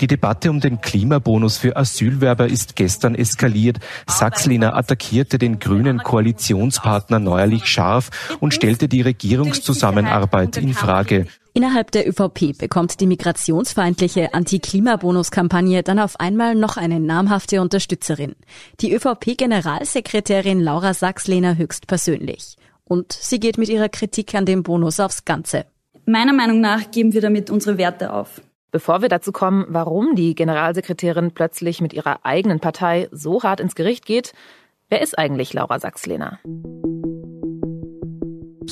Die 0.00 0.08
Debatte 0.08 0.50
um 0.50 0.58
den 0.58 0.80
Klimabonus 0.80 1.58
für 1.58 1.76
Asylwerber 1.76 2.48
ist 2.48 2.74
gestern 2.74 3.14
eskaliert. 3.14 3.78
Sachs-Lehner 4.08 4.74
attackierte 4.74 5.38
den 5.38 5.60
grünen 5.60 5.98
Koalitionspartner 5.98 7.20
neuerlich 7.20 7.66
scharf 7.66 8.36
und 8.40 8.52
stellte 8.52 8.88
die 8.88 9.02
Regierungszusammenarbeit 9.02 10.56
in 10.56 10.74
Frage. 10.74 11.28
Innerhalb 11.54 11.90
der 11.90 12.08
ÖVP 12.08 12.56
bekommt 12.56 12.98
die 13.00 13.06
migrationsfeindliche 13.06 14.32
Anti-Klimabonus-Kampagne 14.32 15.82
dann 15.82 15.98
auf 15.98 16.18
einmal 16.18 16.54
noch 16.54 16.78
eine 16.78 16.98
namhafte 16.98 17.60
Unterstützerin. 17.60 18.34
Die 18.80 18.94
ÖVP-Generalsekretärin 18.94 20.60
Laura 20.60 20.94
Sachs-Lehner 20.94 21.58
höchstpersönlich. 21.58 22.56
Und 22.84 23.12
sie 23.12 23.38
geht 23.38 23.58
mit 23.58 23.68
ihrer 23.68 23.90
Kritik 23.90 24.34
an 24.34 24.46
dem 24.46 24.62
Bonus 24.62 24.98
aufs 24.98 25.26
Ganze. 25.26 25.66
Meiner 26.06 26.32
Meinung 26.32 26.60
nach 26.60 26.90
geben 26.90 27.12
wir 27.12 27.20
damit 27.20 27.50
unsere 27.50 27.76
Werte 27.76 28.14
auf. 28.14 28.40
Bevor 28.70 29.02
wir 29.02 29.10
dazu 29.10 29.30
kommen, 29.30 29.66
warum 29.68 30.14
die 30.14 30.34
Generalsekretärin 30.34 31.32
plötzlich 31.32 31.82
mit 31.82 31.92
ihrer 31.92 32.24
eigenen 32.24 32.60
Partei 32.60 33.08
so 33.12 33.42
hart 33.42 33.60
ins 33.60 33.74
Gericht 33.74 34.06
geht, 34.06 34.32
wer 34.88 35.02
ist 35.02 35.18
eigentlich 35.18 35.52
Laura 35.52 35.78
Sachs-Lehner? 35.78 36.38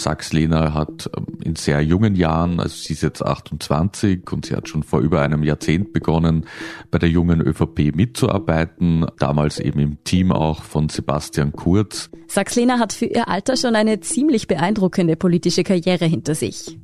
Sachs-Lehner 0.02 0.74
hat 0.74 1.10
ähm, 1.16 1.26
in 1.42 1.56
sehr 1.56 1.80
jungen 1.82 2.14
Jahren, 2.14 2.60
also 2.60 2.74
sie 2.74 2.92
ist 2.92 3.02
jetzt 3.02 3.24
28 3.24 4.30
und 4.32 4.46
sie 4.46 4.54
hat 4.54 4.68
schon 4.68 4.82
vor 4.82 5.00
über 5.00 5.22
einem 5.22 5.42
Jahrzehnt 5.42 5.92
begonnen, 5.92 6.46
bei 6.90 6.98
der 6.98 7.08
jungen 7.08 7.40
ÖVP 7.40 7.94
mitzuarbeiten, 7.94 9.06
damals 9.18 9.58
eben 9.58 9.80
im 9.80 10.04
Team 10.04 10.32
auch 10.32 10.62
von 10.62 10.88
Sebastian 10.88 11.52
Kurz. 11.52 12.10
Sachs-Lehner 12.28 12.78
hat 12.78 12.92
für 12.92 13.06
ihr 13.06 13.28
Alter 13.28 13.56
schon 13.56 13.76
eine 13.76 14.00
ziemlich 14.00 14.46
beeindruckende 14.46 15.16
politische 15.16 15.64
Karriere 15.64 16.06
hinter 16.06 16.34
sich. 16.34 16.78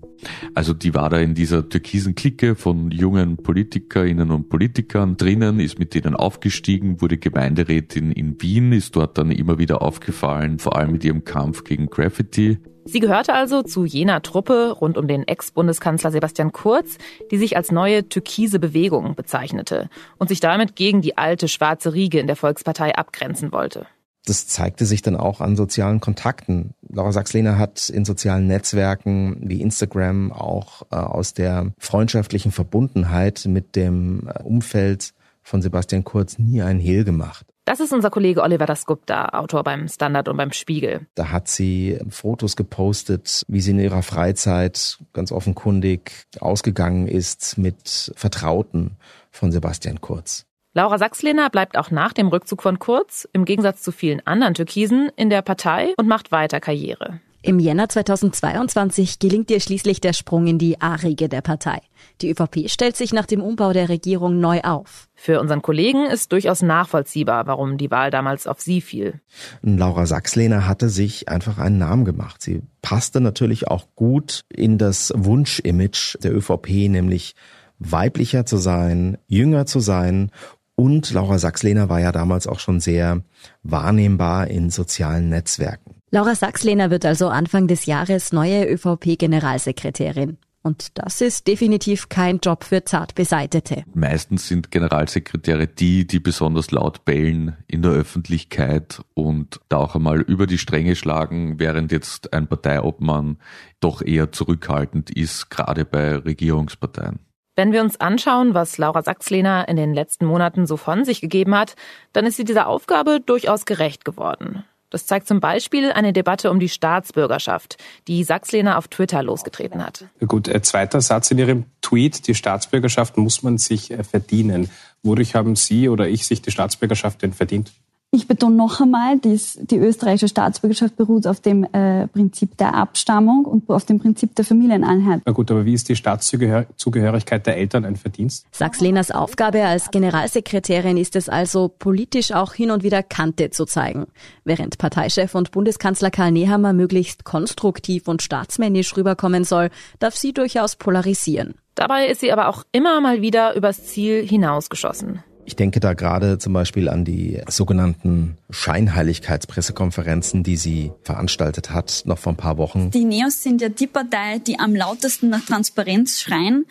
Also 0.55 0.73
die 0.73 0.95
war 0.95 1.11
da 1.11 1.19
in 1.19 1.35
dieser 1.35 1.69
türkisen 1.69 2.15
Clique 2.15 2.57
von 2.57 2.91
jungen 2.91 3.37
Politikerinnen 3.37 4.31
und 4.31 4.49
Politikern 4.49 5.17
drinnen, 5.17 5.61
ist 5.61 5.79
mit 5.79 5.95
denen 5.95 6.15
aufgestiegen, 6.15 7.01
wurde 7.01 7.19
Gemeinderätin 7.19 8.13
in 8.13 8.41
Wien, 8.41 8.73
ist 8.73 8.97
dort 8.97 9.19
dann 9.19 9.31
immer 9.31 9.59
wieder 9.59 9.83
aufgefallen, 9.83 10.59
vor 10.59 10.77
allem 10.77 10.93
mit 10.93 11.05
ihrem 11.05 11.25
Kampf 11.25 11.65
gegen 11.65 11.87
Graffiti. 11.87 12.59
Sie 12.87 13.01
gehörte 13.01 13.35
also 13.35 13.63
zu 13.63 13.85
jener 13.85 14.23
Truppe 14.23 14.71
rund 14.71 14.97
um 14.97 15.09
den 15.09 15.27
Ex-Bundeskanzler 15.27 16.13
Sebastian 16.13 16.53
Kurz, 16.53 16.99
die 17.33 17.37
sich 17.37 17.57
als 17.57 17.73
neue 17.73 18.09
türkise 18.09 18.61
Bewegung 18.61 19.17
bezeichnete 19.17 19.91
und 20.19 20.29
sich 20.29 20.39
damit 20.39 20.77
gegen 20.77 21.03
die 21.03 21.19
alte 21.19 21.49
schwarze 21.49 21.95
Riege 21.95 22.21
in 22.21 22.29
der 22.29 22.37
Volkspartei 22.37 22.95
abgrenzen 22.95 23.51
wollte. 23.51 23.87
Das 24.25 24.47
zeigte 24.47 24.87
sich 24.87 25.03
dann 25.03 25.17
auch 25.17 25.41
an 25.41 25.57
sozialen 25.57 26.01
Kontakten. 26.01 26.75
Laura 26.89 27.13
Sachs-Lehner 27.13 27.59
hat 27.59 27.89
in 27.89 28.05
sozialen 28.05 28.47
Netzwerken 28.47 29.37
wie 29.41 29.61
Instagram 29.61 30.33
auch 30.33 30.83
äh, 30.91 30.97
aus 30.97 31.35
der 31.35 31.73
freundschaftlichen 31.79 32.53
Verbundenheit 32.53 33.47
mit 33.47 33.75
dem 33.77 34.29
äh, 34.29 34.43
Umfeld 34.43 35.13
von 35.43 35.61
Sebastian 35.61 36.05
Kurz 36.05 36.39
nie 36.39 36.63
ein 36.63 36.81
Hehl 36.81 37.05
gemacht. 37.05 37.47
Das 37.67 37.81
ist 37.81 37.93
unser 37.93 38.11
Kollege 38.11 38.43
Oliver 38.43 38.65
Dasgupta, 38.65 39.31
Autor 39.31 39.65
beim 39.65 39.89
Standard 39.89 40.29
und 40.29 40.37
beim 40.37 40.53
Spiegel. 40.53 41.09
Da 41.17 41.33
hat 41.33 41.49
sie 41.49 41.99
Fotos 42.09 42.55
gepostet, 42.55 43.43
wie 43.49 43.61
sie 43.61 43.73
in 43.73 43.81
ihrer 43.81 44.05
Freizeit 44.05 44.99
ganz 45.13 45.33
offenkundig 45.33 46.27
ausgegangen 46.39 47.09
ist 47.09 47.59
mit 47.59 48.13
Vertrauten 48.15 48.97
von 49.33 49.51
Sebastian 49.51 50.01
Kurz. 50.01 50.47
Laura 50.75 50.97
Sachslehner 50.99 51.51
bleibt 51.51 51.77
auch 51.77 51.91
nach 51.91 52.13
dem 52.13 52.29
Rückzug 52.29 52.63
von 52.63 52.79
Kurz, 52.79 53.29
im 53.33 53.45
Gegensatz 53.45 53.83
zu 53.83 53.91
vielen 53.91 54.25
anderen 54.25 54.55
Türkisen, 54.55 55.11
in 55.17 55.29
der 55.29 55.43
Partei 55.43 55.93
und 55.97 56.07
macht 56.07 56.31
weiter 56.31 56.61
Karriere. 56.61 57.21
Im 57.47 57.61
Jänner 57.61 57.89
2022 57.89 59.21
gelingt 59.21 59.53
ihr 59.53 59.61
schließlich 59.61 60.01
der 60.01 60.15
Sprung 60.15 60.49
in 60.49 60.59
die 60.59 60.81
A-Riege 60.81 61.29
der 61.29 61.43
Partei. 61.43 61.79
Die 62.21 62.33
ÖVP 62.33 62.69
stellt 62.69 62.97
sich 62.97 63.13
nach 63.13 63.25
dem 63.25 63.41
Umbau 63.41 63.73
der 63.73 63.89
Regierung 63.89 64.41
neu 64.41 64.63
auf. 64.63 65.07
Für 65.15 65.41
unseren 65.41 65.63
Kollegen 65.63 66.07
ist 66.07 66.33
durchaus 66.33 66.63
nachvollziehbar, 66.63 67.47
warum 67.47 67.79
die 67.79 67.93
Wahl 67.93 68.11
damals 68.11 68.49
auf 68.49 68.61
sie 68.61 68.81
fiel. 68.81 69.21
Laura 69.63 70.07
Sachslehner 70.07 70.67
hatte 70.67 70.89
sich 70.89 71.29
einfach 71.29 71.59
einen 71.59 71.79
Namen 71.79 72.05
gemacht. 72.05 72.43
Sie 72.43 72.63
passte 72.83 73.21
natürlich 73.21 73.69
auch 73.69 73.87
gut 73.95 74.45
in 74.49 74.77
das 74.77 75.13
Wunschimage 75.15 76.19
der 76.21 76.35
ÖVP, 76.35 76.89
nämlich 76.89 77.37
weiblicher 77.79 78.45
zu 78.45 78.57
sein, 78.57 79.19
jünger 79.29 79.67
zu 79.67 79.79
sein 79.79 80.33
und 80.77 81.11
Laura 81.11 81.39
Sachslehner 81.39 81.89
war 81.89 82.01
ja 82.01 82.13
damals 82.13 82.47
auch 82.47 82.61
schon 82.61 82.81
sehr 82.81 83.23
wahrnehmbar 83.63 84.49
in 84.49 84.71
sozialen 84.71 85.31
Netzwerken. 85.31 85.97
Laura 86.11 86.35
Sachslehner 86.35 86.91
wird 86.91 87.05
also 87.05 87.29
Anfang 87.29 87.67
des 87.67 87.87
Jahres 87.87 88.33
neue 88.33 88.65
ÖVP-Generalsekretärin. 88.67 90.39
Und 90.63 90.99
das 90.99 91.21
ist 91.21 91.47
definitiv 91.47 92.09
kein 92.09 92.41
Job 92.41 92.65
für 92.65 92.85
zart 92.85 93.15
Beseitete. 93.15 93.85
Meistens 93.95 94.49
sind 94.49 94.73
Generalsekretäre 94.73 95.69
die, 95.69 96.09
die 96.09 96.19
besonders 96.19 96.73
laut 96.73 97.05
bellen 97.05 97.57
in 97.69 97.83
der 97.83 97.93
Öffentlichkeit 97.93 99.01
und 99.15 99.61
da 99.69 99.77
auch 99.77 99.95
einmal 99.95 100.21
über 100.23 100.49
die 100.49 100.59
Stränge 100.59 100.97
schlagen, 100.97 101.61
während 101.61 101.93
jetzt 101.93 102.33
ein 102.33 102.49
Parteiobmann 102.49 103.39
doch 103.79 104.03
eher 104.03 104.33
zurückhaltend 104.33 105.11
ist, 105.11 105.51
gerade 105.51 105.85
bei 105.85 106.17
Regierungsparteien. 106.17 107.21
Wenn 107.57 107.73
wir 107.73 107.81
uns 107.81 107.99
anschauen, 107.99 108.53
was 108.53 108.77
Laura 108.77 109.03
Sachslehner 109.03 109.67
in 109.67 109.77
den 109.77 109.95
letzten 109.95 110.27
Monaten 110.27 110.67
so 110.67 110.77
von 110.77 111.07
sich 111.07 111.23
gegeben 111.23 111.55
hat, 111.55 111.75
dann 112.13 112.27
ist 112.27 112.37
sie 112.37 112.45
dieser 112.45 112.67
Aufgabe 112.67 113.19
durchaus 113.25 113.65
gerecht 113.65 114.05
geworden. 114.05 114.63
Das 114.91 115.07
zeigt 115.07 115.27
zum 115.27 115.41
Beispiel 115.41 115.91
eine 115.91 116.13
Debatte 116.13 116.51
um 116.51 116.61
die 116.61 116.69
Staatsbürgerschaft, 116.69 117.79
die 118.09 118.23
Sachslehner 118.25 118.77
auf 118.77 118.89
Twitter 118.89 119.23
losgetreten 119.23 119.85
hat. 119.85 120.05
Gut, 120.27 120.49
äh, 120.49 120.61
zweiter 120.61 121.01
Satz 121.01 121.31
in 121.31 121.39
Ihrem 121.39 121.65
Tweet, 121.81 122.29
die 122.29 122.35
Staatsbürgerschaft 122.35 123.17
muss 123.17 123.43
man 123.43 123.57
sich 123.57 123.91
äh, 123.91 124.05
verdienen. 124.05 124.71
Wodurch 125.03 125.35
haben 125.35 125.57
Sie 125.57 125.89
oder 125.89 126.09
ich 126.09 126.27
sich 126.27 126.43
die 126.43 126.51
Staatsbürgerschaft 126.51 127.23
denn 127.23 127.33
verdient? 127.33 127.73
Ich 128.13 128.29
betone 128.29 128.55
noch 128.55 128.81
einmal, 128.81 129.19
dies, 129.19 129.59
die 129.61 129.77
österreichische 129.77 130.29
Staatsbürgerschaft 130.29 130.97
beruht 130.97 131.27
auf 131.27 131.41
dem 131.41 131.65
äh, 131.65 132.07
Prinzip 132.07 132.57
der 132.57 132.75
Abstammung 132.75 133.45
und 133.45 133.69
auf 133.69 133.85
dem 133.85 133.99
Prinzip 133.99 134.35
der 134.37 134.45
Familieneinheit. 134.45 135.23
Na 135.27 135.33
gut, 135.33 135.51
aber 135.51 135.65
wie 135.67 135.75
ist 135.75 135.89
die 135.89 135.97
Staatszugehörigkeit 135.97 137.47
der 137.47 137.57
Eltern 137.57 137.85
ein 137.85 137.97
Verdienst? 137.97 138.47
Sachs-Lehners 138.53 139.11
Aufgabe 139.11 139.65
als 139.65 139.91
Generalsekretärin 139.91 140.97
ist 140.97 141.17
es 141.17 141.29
also, 141.29 141.69
politisch 141.69 142.33
auch 142.33 142.55
hin 142.55 142.71
und 142.71 142.85
wieder 142.85 143.03
Kante 143.03 143.51
zu 143.51 143.67
zeigen. 143.67 144.07
Während 144.45 144.79
Parteichef 144.79 145.35
und 145.35 145.51
Bundeskanzler 145.51 146.11
Karl 146.11 146.31
Nehammer 146.31 146.73
möglichst 146.73 147.25
konstruktiv 147.25 148.09
und 148.09 148.23
staatsmännisch 148.23 148.97
rüberkommen 148.97 149.45
soll, 149.45 149.69
darf 149.99 150.17
sie 150.17 150.33
durchaus 150.33 150.77
polarisieren. 150.77 151.57
Dabei 151.75 152.07
ist 152.07 152.21
sie 152.21 152.33
aber 152.33 152.49
auch 152.49 152.65
immer 152.73 153.01
mal 153.03 153.21
wieder 153.21 153.55
übers 153.55 153.85
Ziel 153.85 154.27
hinausgeschossen. 154.27 155.23
Ich 155.47 155.55
denke 155.55 155.79
da 155.79 155.95
gerade 155.95 156.39
zum 156.39 156.53
Beispiel 156.53 156.89
an 156.89 157.05
die 157.05 157.41
sogenannten 157.49 158.37
Scheinheiligkeitspressekonferenzen, 158.51 160.43
die 160.43 160.57
sie 160.57 160.91
veranstaltet 161.03 161.71
hat, 161.71 162.03
noch 162.05 162.19
vor 162.19 162.33
ein 162.33 162.37
paar 162.37 162.59
Wochen. 162.59 162.91
Die 162.91 163.05
Neos 163.05 163.45
sind 163.45 163.63
ja 163.63 163.69
die 163.69 163.87
Partei, 163.87 164.41
die 164.41 164.59
am 164.59 164.75
lautesten 164.75 165.29
nach 165.29 165.47
Transparenz 165.47 166.21
schreien, 166.21 166.67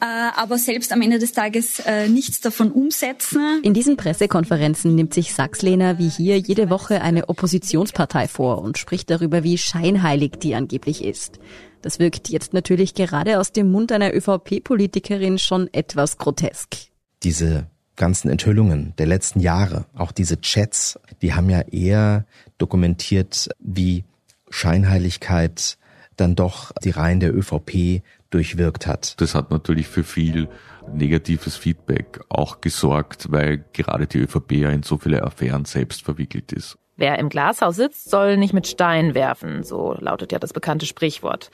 äh, 0.00 0.04
aber 0.36 0.56
selbst 0.56 0.92
am 0.92 1.02
Ende 1.02 1.18
des 1.18 1.32
Tages 1.32 1.80
äh, 1.80 2.08
nichts 2.08 2.40
davon 2.40 2.70
umsetzen. 2.70 3.60
In 3.64 3.74
diesen 3.74 3.96
Pressekonferenzen 3.96 4.94
nimmt 4.94 5.12
sich 5.12 5.34
Sachslehner 5.34 5.98
wie 5.98 6.08
hier 6.08 6.38
jede 6.38 6.70
Woche 6.70 7.02
eine 7.02 7.28
Oppositionspartei 7.28 8.28
vor 8.28 8.62
und 8.62 8.78
spricht 8.78 9.10
darüber, 9.10 9.42
wie 9.42 9.58
scheinheilig 9.58 10.34
die 10.40 10.54
angeblich 10.54 11.02
ist. 11.02 11.40
Das 11.82 11.98
wirkt 11.98 12.28
jetzt 12.28 12.52
natürlich 12.52 12.94
gerade 12.94 13.40
aus 13.40 13.50
dem 13.50 13.72
Mund 13.72 13.90
einer 13.90 14.14
ÖVP-Politikerin 14.14 15.38
schon 15.38 15.68
etwas 15.72 16.18
grotesk. 16.18 16.76
Diese 17.24 17.66
ganzen 17.96 18.28
Enthüllungen 18.28 18.94
der 18.98 19.06
letzten 19.06 19.40
Jahre, 19.40 19.86
auch 19.94 20.12
diese 20.12 20.40
Chats, 20.40 20.98
die 21.22 21.34
haben 21.34 21.50
ja 21.50 21.60
eher 21.60 22.26
dokumentiert, 22.58 23.48
wie 23.58 24.04
Scheinheiligkeit 24.50 25.78
dann 26.16 26.34
doch 26.34 26.72
die 26.82 26.90
Reihen 26.90 27.20
der 27.20 27.34
ÖVP 27.34 28.02
durchwirkt 28.30 28.86
hat. 28.86 29.20
Das 29.20 29.34
hat 29.34 29.50
natürlich 29.50 29.88
für 29.88 30.04
viel 30.04 30.48
negatives 30.92 31.56
Feedback 31.56 32.20
auch 32.28 32.60
gesorgt, 32.60 33.30
weil 33.30 33.64
gerade 33.72 34.06
die 34.06 34.18
ÖVP 34.18 34.52
ja 34.52 34.70
in 34.70 34.82
so 34.82 34.98
viele 34.98 35.22
Affären 35.24 35.64
selbst 35.64 36.02
verwickelt 36.02 36.52
ist. 36.52 36.78
Wer 36.96 37.18
im 37.18 37.28
Glashaus 37.28 37.76
sitzt, 37.76 38.10
soll 38.10 38.38
nicht 38.38 38.54
mit 38.54 38.66
Stein 38.66 39.14
werfen, 39.14 39.62
so 39.62 39.94
lautet 39.98 40.32
ja 40.32 40.38
das 40.38 40.54
bekannte 40.54 40.86
Sprichwort. 40.86 41.50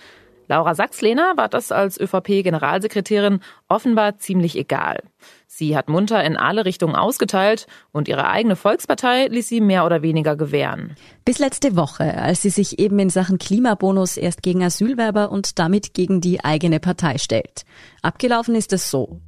Laura 0.52 0.75
Sachs-Lehner 0.75 1.32
war 1.38 1.49
das 1.49 1.73
als 1.73 1.99
ÖVP-Generalsekretärin 1.99 3.40
offenbar 3.68 4.18
ziemlich 4.18 4.54
egal. 4.54 4.99
Sie 5.47 5.75
hat 5.75 5.88
munter 5.88 6.23
in 6.23 6.37
alle 6.37 6.66
Richtungen 6.66 6.94
ausgeteilt 6.94 7.66
und 7.90 8.06
ihre 8.06 8.28
eigene 8.28 8.54
Volkspartei 8.54 9.28
ließ 9.28 9.49
sie 9.49 9.62
mehr 9.62 9.87
oder 9.87 10.02
weniger 10.02 10.37
gewähren. 10.37 10.94
Bis 11.25 11.38
letzte 11.38 11.75
Woche, 11.75 12.18
als 12.18 12.42
sie 12.42 12.50
sich 12.50 12.78
eben 12.78 12.99
in 12.99 13.09
Sachen 13.09 13.38
Klimabonus 13.38 14.18
erst 14.18 14.42
gegen 14.42 14.62
Asylwerber 14.62 15.32
und 15.32 15.59
damit 15.59 15.94
gegen 15.94 16.21
die 16.21 16.44
eigene 16.44 16.80
Partei 16.80 17.16
stellt. 17.16 17.64
Abgelaufen 18.02 18.54
ist 18.54 18.75
es 18.75 18.90
so. 18.90 19.23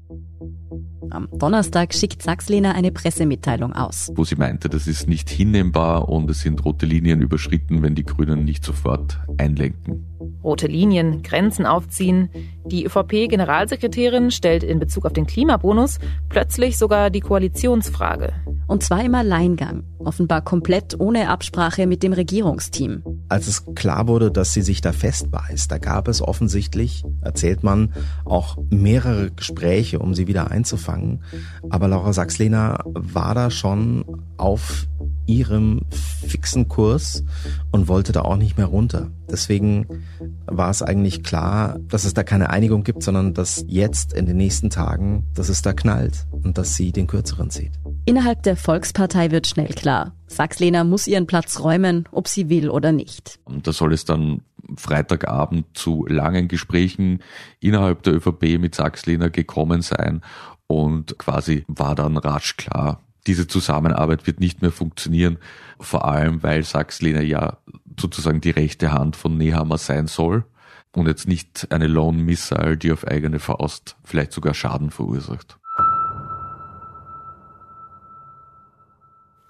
Am 1.09 1.28
Donnerstag 1.33 1.95
schickt 1.95 2.21
Sachs-Lehner 2.21 2.75
eine 2.75 2.93
Pressemitteilung 2.93 3.73
aus. 3.73 4.11
Wo 4.14 4.25
sie 4.25 4.37
meinte, 4.37 4.69
das 4.69 4.87
ist 4.87 5.09
nicht 5.09 5.31
hinnehmbar 5.31 6.07
und 6.11 6.28
es 6.28 6.40
sind 6.40 6.62
rote 6.66 6.85
Linien 6.85 7.23
überschritten, 7.23 7.83
wenn 7.83 7.95
die 7.95 8.04
Grünen 8.04 8.45
nicht 8.45 8.62
sofort 8.62 9.21
einlenken 9.38 10.13
rote 10.43 10.66
Linien, 10.66 11.23
Grenzen 11.23 11.66
aufziehen. 11.66 12.28
Die 12.66 12.85
ÖVP-Generalsekretärin 12.85 14.31
stellt 14.31 14.62
in 14.62 14.78
Bezug 14.78 15.07
auf 15.07 15.12
den 15.12 15.26
Klimabonus 15.26 15.99
plötzlich 16.28 16.78
sogar 16.78 17.11
die 17.11 17.21
Koalitionsfrage. 17.21 18.33
Und 18.66 18.83
zwar 18.83 19.04
im 19.04 19.14
Alleingang, 19.14 19.85
offenbar 19.99 20.43
komplett 20.43 20.99
ohne 20.99 21.28
Absprache 21.28 21.87
mit 21.87 22.02
dem 22.02 22.12
Regierungsteam. 22.12 23.02
Als 23.28 23.47
es 23.47 23.64
klar 23.75 24.09
wurde, 24.09 24.31
dass 24.31 24.54
sie 24.54 24.62
sich 24.62 24.81
da 24.81 24.93
festbeißt, 24.93 25.71
da 25.71 25.78
gab 25.78 26.09
es 26.09 26.23
offensichtlich, 26.23 27.04
erzählt 27.21 27.62
man, 27.62 27.93
auch 28.25 28.57
mehrere 28.71 29.31
Gespräche, 29.31 29.99
um 29.99 30.14
sie 30.14 30.26
wieder 30.26 30.50
einzufangen. 30.50 31.23
Aber 31.69 31.88
Laura 31.88 32.12
Sachslehner 32.12 32.78
war 32.87 33.35
da 33.35 33.50
schon 33.50 34.04
auf 34.37 34.87
ihrem 35.26 35.83
fixen 36.26 36.69
Kurs 36.69 37.25
und 37.71 37.88
wollte 37.88 38.12
da 38.12 38.23
auch 38.23 38.37
nicht 38.37 38.57
mehr 38.57 38.66
runter. 38.66 39.11
Deswegen 39.31 40.04
war 40.47 40.71
es 40.71 40.83
eigentlich 40.83 41.23
klar, 41.23 41.78
dass 41.88 42.04
es 42.04 42.14
da 42.14 42.23
keine 42.23 42.50
Einigung 42.50 42.85
gibt, 42.85 43.02
sondern 43.02 43.35
dass 43.35 43.64
jetzt 43.66 44.12
in 44.12 44.26
den 44.26 44.37
nächsten 44.37 44.71
Tagen, 44.71 45.26
dass 45.35 45.49
es 45.49 45.62
da 45.62 45.73
knallt 45.73 46.26
und 46.31 46.59
dass 46.59 46.76
sie 46.76 46.93
den 46.93 47.07
Kürzeren 47.07 47.50
zieht. 47.50 47.73
Innerhalb 48.04 48.43
der 48.43 48.57
Volkspartei 48.57 49.31
wird 49.31 49.47
schnell 49.47 49.69
klar. 49.69 50.14
Sachs-Lehner 50.26 50.85
muss 50.85 51.07
ihren 51.07 51.26
Platz 51.26 51.61
räumen, 51.61 52.09
ob 52.12 52.28
sie 52.28 52.49
will 52.49 52.69
oder 52.69 52.93
nicht. 52.93 53.38
Da 53.47 53.73
soll 53.73 53.93
es 53.93 54.04
dann 54.04 54.43
Freitagabend 54.76 55.66
zu 55.75 56.07
langen 56.07 56.49
Gesprächen 56.49 57.21
innerhalb 57.61 58.02
der 58.02 58.14
ÖVP 58.14 58.59
mit 58.59 58.75
Sachs-Lehner 58.75 59.31
gekommen 59.31 59.83
sein 59.83 60.23
und 60.66 61.19
quasi 61.19 61.64
war 61.69 61.95
dann 61.95 62.16
rasch 62.16 62.57
klar, 62.57 63.04
diese 63.26 63.47
Zusammenarbeit 63.47 64.26
wird 64.26 64.40
nicht 64.40 64.62
mehr 64.62 64.71
funktionieren, 64.71 65.38
vor 65.81 66.04
allem 66.04 66.43
weil 66.43 66.62
Sachs-Lehner 66.62 67.23
ja 67.23 67.59
sozusagen 67.99 68.40
die 68.40 68.50
rechte 68.50 68.93
Hand 68.93 69.16
von 69.16 69.37
Nehammer 69.37 69.78
sein 69.78 70.07
soll 70.07 70.45
und 70.93 71.09
jetzt 71.09 71.26
nicht 71.26 71.69
eine 71.71 71.87
Lone 71.87 72.23
Missile, 72.23 72.76
die 72.76 72.93
auf 72.93 73.07
eigene 73.07 73.38
Faust 73.38 73.97
vielleicht 74.04 74.33
sogar 74.33 74.54
Schaden 74.54 74.90
verursacht. 74.90 75.59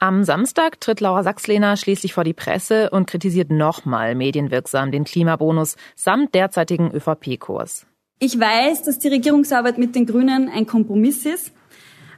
Am 0.01 0.23
Samstag 0.23 0.83
tritt 0.83 1.01
Laura 1.01 1.23
Sachslehner 1.23 1.79
schließlich 1.79 2.13
vor 2.13 2.25
die 2.25 2.35
Presse 2.35 2.91
und 2.91 3.07
kritisiert 3.07 3.51
nochmal 3.51 4.15
medienwirksam 4.15 4.91
den 4.91 5.05
Klimabonus 5.05 5.77
samt 5.95 6.35
derzeitigen 6.35 6.91
ÖVP-Kurs. 6.93 7.87
Ich 8.19 8.39
weiß, 8.39 8.83
dass 8.83 8.99
die 8.99 9.09
Regierungsarbeit 9.09 9.79
mit 9.79 9.95
den 9.95 10.05
Grünen 10.05 10.51
ein 10.51 10.67
Kompromiss 10.67 11.25
ist, 11.25 11.53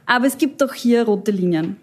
aber 0.07 0.25
es 0.25 0.39
gibt 0.39 0.61
doch 0.61 0.73
hier 0.73 1.03
rote 1.03 1.29
Linien. 1.29 1.77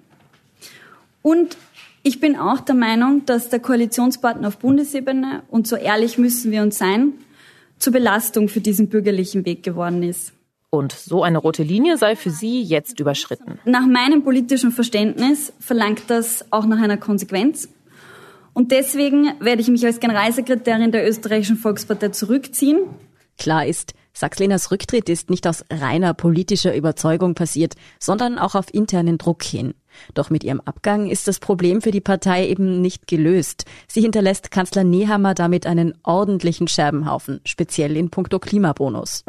Und 1.22 1.56
ich 2.02 2.20
bin 2.20 2.36
auch 2.36 2.60
der 2.60 2.74
Meinung, 2.74 3.24
dass 3.24 3.48
der 3.48 3.60
Koalitionspartner 3.60 4.48
auf 4.48 4.58
Bundesebene, 4.58 5.42
und 5.48 5.68
so 5.68 5.76
ehrlich 5.76 6.18
müssen 6.18 6.50
wir 6.50 6.62
uns 6.62 6.76
sein, 6.76 7.12
zur 7.78 7.92
Belastung 7.92 8.48
für 8.48 8.60
diesen 8.60 8.88
bürgerlichen 8.88 9.46
Weg 9.46 9.62
geworden 9.62 10.02
ist. 10.02 10.32
Und 10.70 10.92
so 10.92 11.22
eine 11.22 11.38
rote 11.38 11.62
Linie 11.62 11.96
sei 11.98 12.16
für 12.16 12.30
Sie 12.30 12.60
jetzt 12.60 12.98
überschritten. 12.98 13.60
Nach 13.64 13.86
meinem 13.86 14.24
politischen 14.24 14.72
Verständnis 14.72 15.52
verlangt 15.60 16.02
das 16.08 16.44
auch 16.50 16.66
nach 16.66 16.80
einer 16.82 16.96
Konsequenz. 16.96 17.68
Und 18.54 18.72
deswegen 18.72 19.32
werde 19.40 19.62
ich 19.62 19.68
mich 19.68 19.86
als 19.86 20.00
Generalsekretärin 20.00 20.92
der 20.92 21.08
österreichischen 21.08 21.56
Volkspartei 21.56 22.08
zurückziehen. 22.08 22.80
Klar 23.38 23.66
ist, 23.66 23.94
Sachs-Lehners 24.16 24.70
Rücktritt 24.70 25.08
ist 25.08 25.28
nicht 25.28 25.46
aus 25.46 25.64
reiner 25.70 26.14
politischer 26.14 26.74
Überzeugung 26.74 27.34
passiert, 27.34 27.74
sondern 27.98 28.38
auch 28.38 28.54
auf 28.54 28.72
internen 28.72 29.18
Druck 29.18 29.42
hin. 29.42 29.74
Doch 30.14 30.30
mit 30.30 30.44
ihrem 30.44 30.60
Abgang 30.60 31.08
ist 31.08 31.26
das 31.26 31.40
Problem 31.40 31.82
für 31.82 31.90
die 31.90 32.00
Partei 32.00 32.48
eben 32.48 32.80
nicht 32.80 33.08
gelöst. 33.08 33.64
Sie 33.88 34.00
hinterlässt 34.00 34.52
Kanzler 34.52 34.84
Nehammer 34.84 35.34
damit 35.34 35.66
einen 35.66 35.98
ordentlichen 36.04 36.68
Scherbenhaufen, 36.68 37.40
speziell 37.44 37.96
in 37.96 38.10
puncto 38.10 38.38
Klimabonus. 38.38 39.24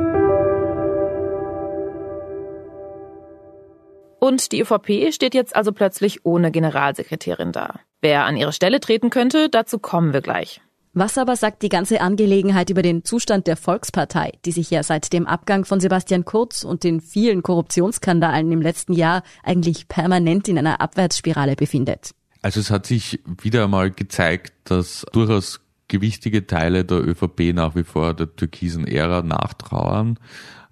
Und 4.19 4.51
die 4.51 4.61
ÖVP 4.61 5.13
steht 5.13 5.35
jetzt 5.35 5.55
also 5.55 5.71
plötzlich 5.71 6.25
ohne 6.25 6.51
Generalsekretärin 6.51 7.51
da. 7.51 7.79
Wer 8.01 8.25
an 8.25 8.37
ihre 8.37 8.53
Stelle 8.53 8.79
treten 8.79 9.09
könnte, 9.09 9.49
dazu 9.49 9.77
kommen 9.79 10.13
wir 10.13 10.21
gleich. 10.21 10.61
Was 10.97 11.17
aber 11.17 11.35
sagt 11.35 11.61
die 11.61 11.67
ganze 11.67 11.99
Angelegenheit 11.99 12.69
über 12.69 12.81
den 12.81 13.03
Zustand 13.03 13.47
der 13.47 13.57
Volkspartei, 13.57 14.31
die 14.45 14.53
sich 14.53 14.71
ja 14.71 14.81
seit 14.81 15.11
dem 15.11 15.27
Abgang 15.27 15.65
von 15.65 15.81
Sebastian 15.81 16.23
Kurz 16.23 16.63
und 16.63 16.85
den 16.85 17.01
vielen 17.01 17.43
Korruptionsskandalen 17.43 18.49
im 18.49 18.61
letzten 18.61 18.93
Jahr 18.93 19.21
eigentlich 19.43 19.89
permanent 19.89 20.47
in 20.47 20.57
einer 20.57 20.79
Abwärtsspirale 20.79 21.57
befindet? 21.57 22.11
Also 22.41 22.61
es 22.61 22.71
hat 22.71 22.85
sich 22.85 23.19
wieder 23.41 23.65
einmal 23.65 23.91
gezeigt, 23.91 24.53
dass 24.63 25.05
durchaus 25.11 25.59
gewichtige 25.89 26.47
Teile 26.47 26.85
der 26.85 27.05
ÖVP 27.05 27.53
nach 27.53 27.75
wie 27.75 27.83
vor 27.83 28.13
der 28.13 28.33
türkisen 28.33 28.87
Ära 28.87 29.21
nachtrauern 29.21 30.17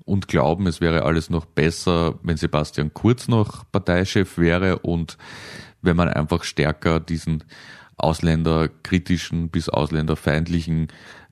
und 0.05 0.29
glauben, 0.29 0.67
es 0.67 0.79
wäre 0.79 1.03
alles 1.03 1.29
noch 1.29 1.43
besser, 1.43 2.17
wenn 2.23 2.37
Sebastian 2.37 2.93
Kurz 2.93 3.27
noch 3.27 3.69
Parteichef 3.73 4.37
wäre 4.37 4.79
und 4.79 5.17
wenn 5.81 5.97
man 5.97 6.07
einfach 6.07 6.45
stärker 6.45 7.01
diesen 7.01 7.43
ausländerkritischen 7.97 9.49
bis 9.49 9.69
ausländerfeindlichen 9.69 10.87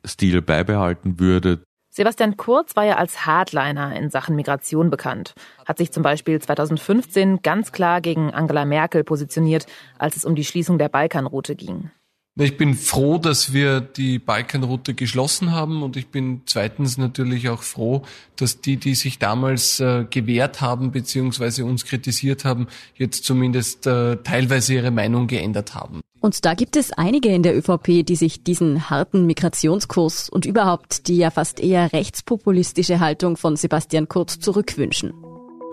Stil 0.05 0.41
beibehalten 0.41 1.19
würde. 1.19 1.63
Sebastian 1.93 2.37
Kurz 2.37 2.77
war 2.77 2.85
ja 2.85 2.95
als 2.95 3.25
Hardliner 3.25 3.93
in 3.97 4.09
Sachen 4.09 4.35
Migration 4.37 4.89
bekannt, 4.89 5.33
hat 5.65 5.77
sich 5.77 5.91
zum 5.91 6.03
Beispiel 6.03 6.39
2015 6.39 7.41
ganz 7.41 7.73
klar 7.73 7.99
gegen 7.99 8.31
Angela 8.31 8.63
Merkel 8.63 9.03
positioniert, 9.03 9.65
als 9.99 10.15
es 10.15 10.23
um 10.23 10.35
die 10.35 10.45
Schließung 10.45 10.77
der 10.77 10.87
Balkanroute 10.87 11.55
ging. 11.55 11.91
Ich 12.39 12.55
bin 12.55 12.75
froh, 12.75 13.17
dass 13.17 13.51
wir 13.51 13.81
die 13.81 14.17
Balkanroute 14.17 14.93
geschlossen 14.93 15.51
haben 15.51 15.83
und 15.83 15.97
ich 15.97 16.07
bin 16.07 16.43
zweitens 16.45 16.97
natürlich 16.97 17.49
auch 17.49 17.61
froh, 17.61 18.03
dass 18.37 18.61
die, 18.61 18.77
die 18.77 18.95
sich 18.95 19.19
damals 19.19 19.81
äh, 19.81 20.05
gewehrt 20.09 20.61
haben 20.61 20.91
bzw. 20.91 21.63
uns 21.63 21.83
kritisiert 21.83 22.45
haben, 22.45 22.67
jetzt 22.95 23.25
zumindest 23.25 23.85
äh, 23.85 24.15
teilweise 24.23 24.75
ihre 24.75 24.91
Meinung 24.91 25.27
geändert 25.27 25.75
haben. 25.75 25.99
Und 26.21 26.45
da 26.45 26.53
gibt 26.53 26.75
es 26.75 26.93
einige 26.93 27.29
in 27.29 27.41
der 27.41 27.57
ÖVP, 27.57 28.05
die 28.05 28.15
sich 28.15 28.43
diesen 28.43 28.91
harten 28.91 29.25
Migrationskurs 29.25 30.29
und 30.29 30.45
überhaupt 30.45 31.07
die 31.07 31.17
ja 31.17 31.31
fast 31.31 31.59
eher 31.59 31.91
rechtspopulistische 31.91 32.99
Haltung 32.99 33.37
von 33.37 33.55
Sebastian 33.55 34.07
Kurz 34.07 34.39
zurückwünschen. 34.39 35.13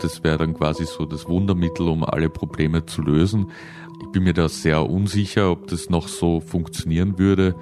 Das 0.00 0.24
wäre 0.24 0.38
dann 0.38 0.54
quasi 0.54 0.86
so 0.86 1.04
das 1.04 1.28
Wundermittel, 1.28 1.86
um 1.86 2.02
alle 2.02 2.30
Probleme 2.30 2.86
zu 2.86 3.02
lösen. 3.02 3.50
Ich 4.00 4.08
bin 4.08 4.22
mir 4.22 4.32
da 4.32 4.48
sehr 4.48 4.88
unsicher, 4.88 5.50
ob 5.50 5.66
das 5.66 5.90
noch 5.90 6.08
so 6.08 6.40
funktionieren 6.40 7.18
würde. 7.18 7.54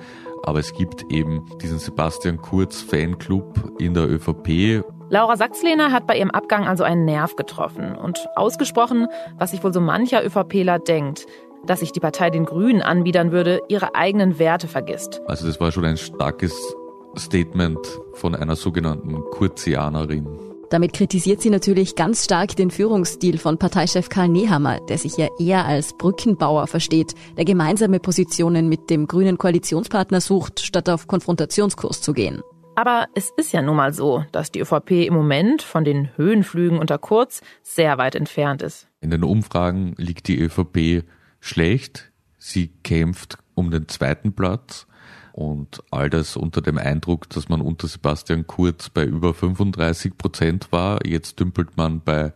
Aber 0.45 0.61
es 0.61 0.73
gibt 0.73 1.11
eben 1.11 1.45
diesen 1.61 1.81
Sebastian 1.81 2.37
Kurz 2.37 2.83
Fanclub 2.83 3.73
in 3.81 3.95
der 3.95 4.09
ÖVP. 4.09 4.85
Laura 5.09 5.37
Sachslehner 5.37 5.93
hat 5.93 6.07
bei 6.07 6.19
ihrem 6.19 6.31
Abgang 6.31 6.67
also 6.67 6.85
einen 6.85 7.05
Nerv 7.05 7.37
getroffen 7.37 7.97
und 7.97 8.19
ausgesprochen, 8.35 9.07
was 9.39 9.53
sich 9.53 9.63
wohl 9.63 9.73
so 9.73 9.81
mancher 9.81 10.25
ÖVPler 10.25 10.81
denkt, 10.81 11.27
dass 11.67 11.81
sich 11.81 11.93
die 11.93 12.01
Partei 12.01 12.31
den 12.31 12.45
Grünen 12.45 12.83
anbiedern 12.83 13.33
würde, 13.33 13.61
ihre 13.69 13.95
eigenen 13.95 14.39
Werte 14.39 14.69
vergisst. 14.69 15.21
Also 15.27 15.47
das 15.47 15.61
war 15.61 15.73
schon 15.73 15.85
ein 15.85 15.97
starkes 15.97 16.53
Statement 17.17 17.79
von 18.15 18.35
einer 18.35 18.57
sogenannten 18.57 19.21
Kurzianerin. 19.31 20.27
Damit 20.71 20.95
kritisiert 20.95 21.41
sie 21.41 21.51
natürlich 21.51 21.95
ganz 21.95 22.25
stark 22.25 22.57
den 22.57 22.73
Führungsstil 22.73 23.39
von 23.39 23.57
Parteichef 23.57 24.09
Karl 24.09 24.29
Nehammer, 24.29 24.81
der 24.89 24.99
sich 24.99 25.17
ja 25.17 25.29
eher 25.39 25.65
als 25.65 25.93
Brückenbauer 25.97 26.67
versteht, 26.67 27.15
der 27.37 27.45
gemeinsame 27.45 28.01
Positionen 28.01 28.69
mit 28.69 28.91
dem 28.91 29.07
grünen 29.07 29.39
Koalitionspartner 29.39 30.21
sucht, 30.21 30.61
statt 30.61 30.89
auf 30.89 31.07
Konfrontationskurs 31.07 32.01
zu 32.01 32.13
gehen. 32.13 32.43
Aber 32.75 33.07
es 33.15 33.31
ist 33.37 33.53
ja 33.53 33.63
nun 33.63 33.77
mal 33.77 33.95
so, 33.95 34.25
dass 34.33 34.51
die 34.51 34.61
ÖVP 34.61 35.07
im 35.07 35.15
Moment 35.15 35.63
von 35.63 35.85
den 35.85 36.11
Höhenflügen 36.17 36.79
unter 36.79 36.99
Kurz 36.99 37.41
sehr 37.63 37.97
weit 37.97 38.15
entfernt 38.15 38.61
ist. 38.61 38.89
In 39.01 39.11
den 39.11 39.25
Umfragen 39.25 39.95
liegt 39.97 40.29
die 40.29 40.39
ÖVP 40.39 41.05
schlecht. 41.47 42.13
Sie 42.39 42.69
kämpft 42.83 43.39
um 43.55 43.71
den 43.71 43.89
zweiten 43.89 44.33
Platz. 44.33 44.87
Und 45.37 45.83
all 45.91 46.09
das 46.09 46.35
unter 46.35 46.63
dem 46.63 46.79
Eindruck, 46.79 47.29
dass 47.29 47.51
man 47.51 47.61
unter 47.61 47.89
Sebastian 47.89 48.47
Kurz 48.47 48.89
bei 48.89 49.05
über 49.05 49.35
35 49.35 50.17
Prozent 50.17 50.73
war. 50.73 51.05
Jetzt 51.05 51.39
dümpelt 51.39 51.77
man 51.77 52.01
bei 52.01 52.33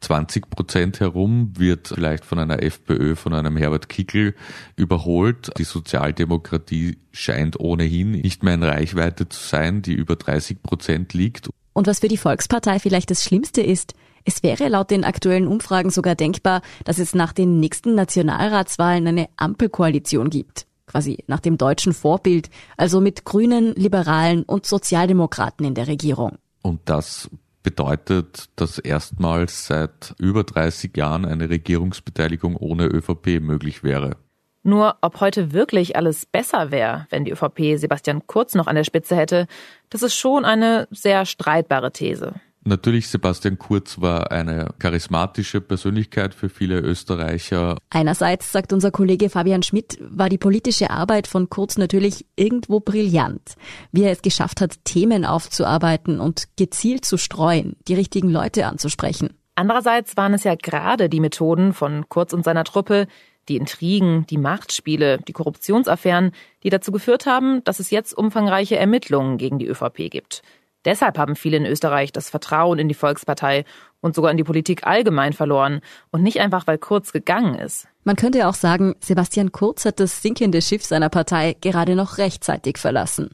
20 0.00 0.50
Prozent 0.50 1.00
herum, 1.00 1.54
wird 1.56 1.88
vielleicht 1.88 2.26
von 2.26 2.38
einer 2.38 2.62
FPÖ, 2.62 3.16
von 3.16 3.32
einem 3.32 3.56
Herbert 3.56 3.88
Kickel 3.88 4.34
überholt. 4.76 5.50
Die 5.56 5.64
Sozialdemokratie 5.64 6.98
scheint 7.10 7.58
ohnehin 7.58 8.10
nicht 8.10 8.42
mehr 8.42 8.52
in 8.52 8.62
Reichweite 8.62 9.30
zu 9.30 9.40
sein, 9.40 9.80
die 9.80 9.94
über 9.94 10.16
30 10.16 10.62
Prozent 10.62 11.14
liegt. 11.14 11.48
Und 11.72 11.86
was 11.86 12.00
für 12.00 12.08
die 12.08 12.18
Volkspartei 12.18 12.78
vielleicht 12.80 13.10
das 13.10 13.24
Schlimmste 13.24 13.62
ist, 13.62 13.94
es 14.24 14.42
wäre 14.42 14.68
laut 14.68 14.90
den 14.90 15.04
aktuellen 15.04 15.46
Umfragen 15.46 15.90
sogar 15.90 16.14
denkbar, 16.14 16.62
dass 16.84 16.98
es 16.98 17.14
nach 17.14 17.32
den 17.32 17.60
nächsten 17.60 17.94
Nationalratswahlen 17.94 19.06
eine 19.06 19.28
Ampelkoalition 19.36 20.30
gibt 20.30 20.66
quasi 20.92 21.24
nach 21.26 21.40
dem 21.40 21.56
deutschen 21.56 21.94
Vorbild, 21.94 22.50
also 22.76 23.00
mit 23.00 23.24
Grünen, 23.24 23.74
Liberalen 23.74 24.42
und 24.42 24.66
Sozialdemokraten 24.66 25.64
in 25.64 25.74
der 25.74 25.86
Regierung. 25.86 26.36
Und 26.60 26.80
das 26.84 27.30
bedeutet, 27.62 28.50
dass 28.56 28.78
erstmals 28.78 29.66
seit 29.66 30.14
über 30.18 30.44
30 30.44 30.96
Jahren 30.96 31.24
eine 31.24 31.48
Regierungsbeteiligung 31.48 32.56
ohne 32.56 32.86
ÖVP 32.86 33.40
möglich 33.40 33.82
wäre. 33.82 34.16
Nur 34.64 34.96
ob 35.00 35.20
heute 35.20 35.52
wirklich 35.52 35.96
alles 35.96 36.24
besser 36.26 36.70
wäre, 36.70 37.06
wenn 37.10 37.24
die 37.24 37.32
ÖVP 37.32 37.78
Sebastian 37.78 38.26
Kurz 38.26 38.54
noch 38.54 38.68
an 38.68 38.76
der 38.76 38.84
Spitze 38.84 39.16
hätte, 39.16 39.46
das 39.90 40.02
ist 40.02 40.14
schon 40.14 40.44
eine 40.44 40.86
sehr 40.90 41.26
streitbare 41.26 41.90
These. 41.90 42.34
Natürlich, 42.64 43.08
Sebastian 43.08 43.58
Kurz 43.58 44.00
war 44.00 44.30
eine 44.30 44.68
charismatische 44.78 45.60
Persönlichkeit 45.60 46.32
für 46.32 46.48
viele 46.48 46.78
Österreicher. 46.78 47.76
Einerseits, 47.90 48.52
sagt 48.52 48.72
unser 48.72 48.92
Kollege 48.92 49.30
Fabian 49.30 49.64
Schmidt, 49.64 49.98
war 50.00 50.28
die 50.28 50.38
politische 50.38 50.90
Arbeit 50.90 51.26
von 51.26 51.50
Kurz 51.50 51.76
natürlich 51.76 52.24
irgendwo 52.36 52.78
brillant. 52.78 53.56
Wie 53.90 54.04
er 54.04 54.12
es 54.12 54.22
geschafft 54.22 54.60
hat, 54.60 54.84
Themen 54.84 55.24
aufzuarbeiten 55.24 56.20
und 56.20 56.44
gezielt 56.56 57.04
zu 57.04 57.16
streuen, 57.16 57.74
die 57.88 57.94
richtigen 57.94 58.30
Leute 58.30 58.66
anzusprechen. 58.66 59.30
Andererseits 59.56 60.16
waren 60.16 60.32
es 60.32 60.44
ja 60.44 60.54
gerade 60.54 61.08
die 61.08 61.20
Methoden 61.20 61.72
von 61.72 62.08
Kurz 62.08 62.32
und 62.32 62.44
seiner 62.44 62.64
Truppe, 62.64 63.08
die 63.48 63.56
Intrigen, 63.56 64.24
die 64.28 64.38
Machtspiele, 64.38 65.18
die 65.18 65.32
Korruptionsaffären, 65.32 66.30
die 66.62 66.70
dazu 66.70 66.92
geführt 66.92 67.26
haben, 67.26 67.64
dass 67.64 67.80
es 67.80 67.90
jetzt 67.90 68.16
umfangreiche 68.16 68.76
Ermittlungen 68.76 69.36
gegen 69.36 69.58
die 69.58 69.66
ÖVP 69.66 70.10
gibt. 70.10 70.42
Deshalb 70.84 71.18
haben 71.18 71.36
viele 71.36 71.56
in 71.56 71.66
Österreich 71.66 72.12
das 72.12 72.30
Vertrauen 72.30 72.78
in 72.78 72.88
die 72.88 72.94
Volkspartei 72.94 73.64
und 74.00 74.14
sogar 74.14 74.30
in 74.30 74.36
die 74.36 74.44
Politik 74.44 74.86
allgemein 74.86 75.32
verloren 75.32 75.80
und 76.10 76.22
nicht 76.22 76.40
einfach, 76.40 76.66
weil 76.66 76.78
Kurz 76.78 77.12
gegangen 77.12 77.54
ist. 77.54 77.86
Man 78.04 78.16
könnte 78.16 78.48
auch 78.48 78.54
sagen, 78.54 78.96
Sebastian 79.00 79.52
Kurz 79.52 79.84
hat 79.84 80.00
das 80.00 80.22
sinkende 80.22 80.60
Schiff 80.60 80.84
seiner 80.84 81.08
Partei 81.08 81.56
gerade 81.60 81.94
noch 81.94 82.18
rechtzeitig 82.18 82.78
verlassen. 82.78 83.30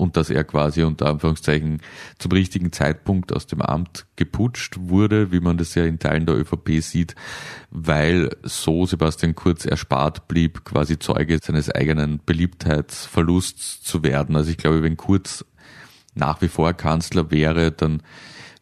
Und 0.00 0.16
dass 0.16 0.30
er 0.30 0.44
quasi 0.44 0.82
unter 0.82 1.10
Anführungszeichen 1.10 1.82
zum 2.18 2.32
richtigen 2.32 2.72
Zeitpunkt 2.72 3.34
aus 3.34 3.46
dem 3.46 3.60
Amt 3.60 4.06
geputscht 4.16 4.78
wurde, 4.80 5.30
wie 5.30 5.40
man 5.40 5.58
das 5.58 5.74
ja 5.74 5.84
in 5.84 5.98
Teilen 5.98 6.24
der 6.24 6.36
ÖVP 6.36 6.80
sieht, 6.80 7.14
weil 7.70 8.30
so 8.42 8.86
Sebastian 8.86 9.34
Kurz 9.34 9.66
erspart 9.66 10.26
blieb, 10.26 10.64
quasi 10.64 10.98
Zeuge 10.98 11.38
seines 11.42 11.70
eigenen 11.70 12.18
Beliebtheitsverlusts 12.24 13.82
zu 13.82 14.02
werden. 14.02 14.36
Also 14.36 14.50
ich 14.50 14.56
glaube, 14.56 14.82
wenn 14.82 14.96
Kurz 14.96 15.44
nach 16.20 16.40
wie 16.40 16.48
vor 16.48 16.72
Kanzler 16.74 17.30
wäre, 17.30 17.72
dann 17.72 18.02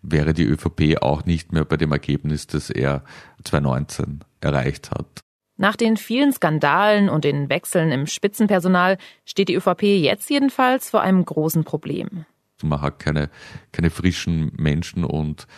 wäre 0.00 0.32
die 0.32 0.44
ÖVP 0.44 1.02
auch 1.02 1.24
nicht 1.24 1.52
mehr 1.52 1.64
bei 1.64 1.76
dem 1.76 1.92
Ergebnis, 1.92 2.46
das 2.46 2.70
er 2.70 3.04
2019 3.44 4.20
erreicht 4.40 4.90
hat. 4.90 5.20
Nach 5.56 5.74
den 5.74 5.96
vielen 5.96 6.32
Skandalen 6.32 7.08
und 7.08 7.24
den 7.24 7.48
Wechseln 7.48 7.90
im 7.90 8.06
Spitzenpersonal 8.06 8.96
steht 9.24 9.48
die 9.48 9.56
ÖVP 9.56 9.82
jetzt 9.82 10.30
jedenfalls 10.30 10.88
vor 10.88 11.00
einem 11.00 11.24
großen 11.24 11.64
Problem. 11.64 12.24
Man 12.62 12.80
hat 12.80 13.00
keine, 13.00 13.28
keine 13.72 13.90
frischen 13.90 14.52
Menschen 14.56 15.04
und 15.04 15.48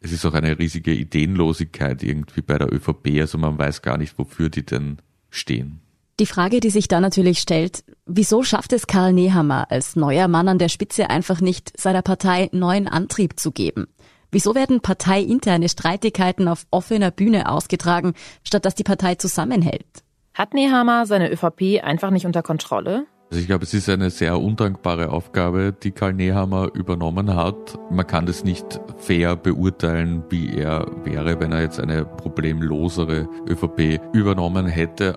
es 0.00 0.12
ist 0.12 0.24
auch 0.24 0.34
eine 0.34 0.58
riesige 0.58 0.92
Ideenlosigkeit 0.92 2.02
irgendwie 2.02 2.42
bei 2.42 2.58
der 2.58 2.72
ÖVP. 2.72 3.20
Also 3.20 3.38
man 3.38 3.58
weiß 3.58 3.82
gar 3.82 3.98
nicht, 3.98 4.16
wofür 4.18 4.48
die 4.48 4.64
denn 4.64 4.98
stehen. 5.30 5.80
Die 6.22 6.26
Frage, 6.26 6.60
die 6.60 6.70
sich 6.70 6.86
da 6.86 7.00
natürlich 7.00 7.40
stellt, 7.40 7.82
wieso 8.06 8.44
schafft 8.44 8.72
es 8.72 8.86
Karl 8.86 9.12
Nehammer 9.12 9.66
als 9.72 9.96
neuer 9.96 10.28
Mann 10.28 10.46
an 10.46 10.58
der 10.58 10.68
Spitze 10.68 11.10
einfach 11.10 11.40
nicht, 11.40 11.72
seiner 11.76 12.02
Partei 12.02 12.48
neuen 12.52 12.86
Antrieb 12.86 13.40
zu 13.40 13.50
geben? 13.50 13.88
Wieso 14.30 14.54
werden 14.54 14.78
parteiinterne 14.78 15.68
Streitigkeiten 15.68 16.46
auf 16.46 16.64
offener 16.70 17.10
Bühne 17.10 17.50
ausgetragen, 17.50 18.14
statt 18.44 18.64
dass 18.64 18.76
die 18.76 18.84
Partei 18.84 19.16
zusammenhält? 19.16 20.04
Hat 20.32 20.54
Nehammer 20.54 21.06
seine 21.06 21.28
ÖVP 21.28 21.82
einfach 21.82 22.12
nicht 22.12 22.24
unter 22.24 22.44
Kontrolle? 22.44 23.06
Also 23.30 23.40
ich 23.40 23.48
glaube, 23.48 23.64
es 23.64 23.74
ist 23.74 23.88
eine 23.88 24.10
sehr 24.10 24.38
undankbare 24.38 25.10
Aufgabe, 25.10 25.74
die 25.82 25.90
Karl 25.90 26.12
Nehammer 26.12 26.68
übernommen 26.72 27.34
hat. 27.34 27.80
Man 27.90 28.06
kann 28.06 28.26
das 28.26 28.44
nicht 28.44 28.80
fair 28.96 29.34
beurteilen, 29.34 30.22
wie 30.30 30.56
er 30.56 30.86
wäre, 31.02 31.40
wenn 31.40 31.50
er 31.50 31.62
jetzt 31.62 31.80
eine 31.80 32.04
problemlosere 32.04 33.28
ÖVP 33.48 34.00
übernommen 34.12 34.68
hätte. 34.68 35.16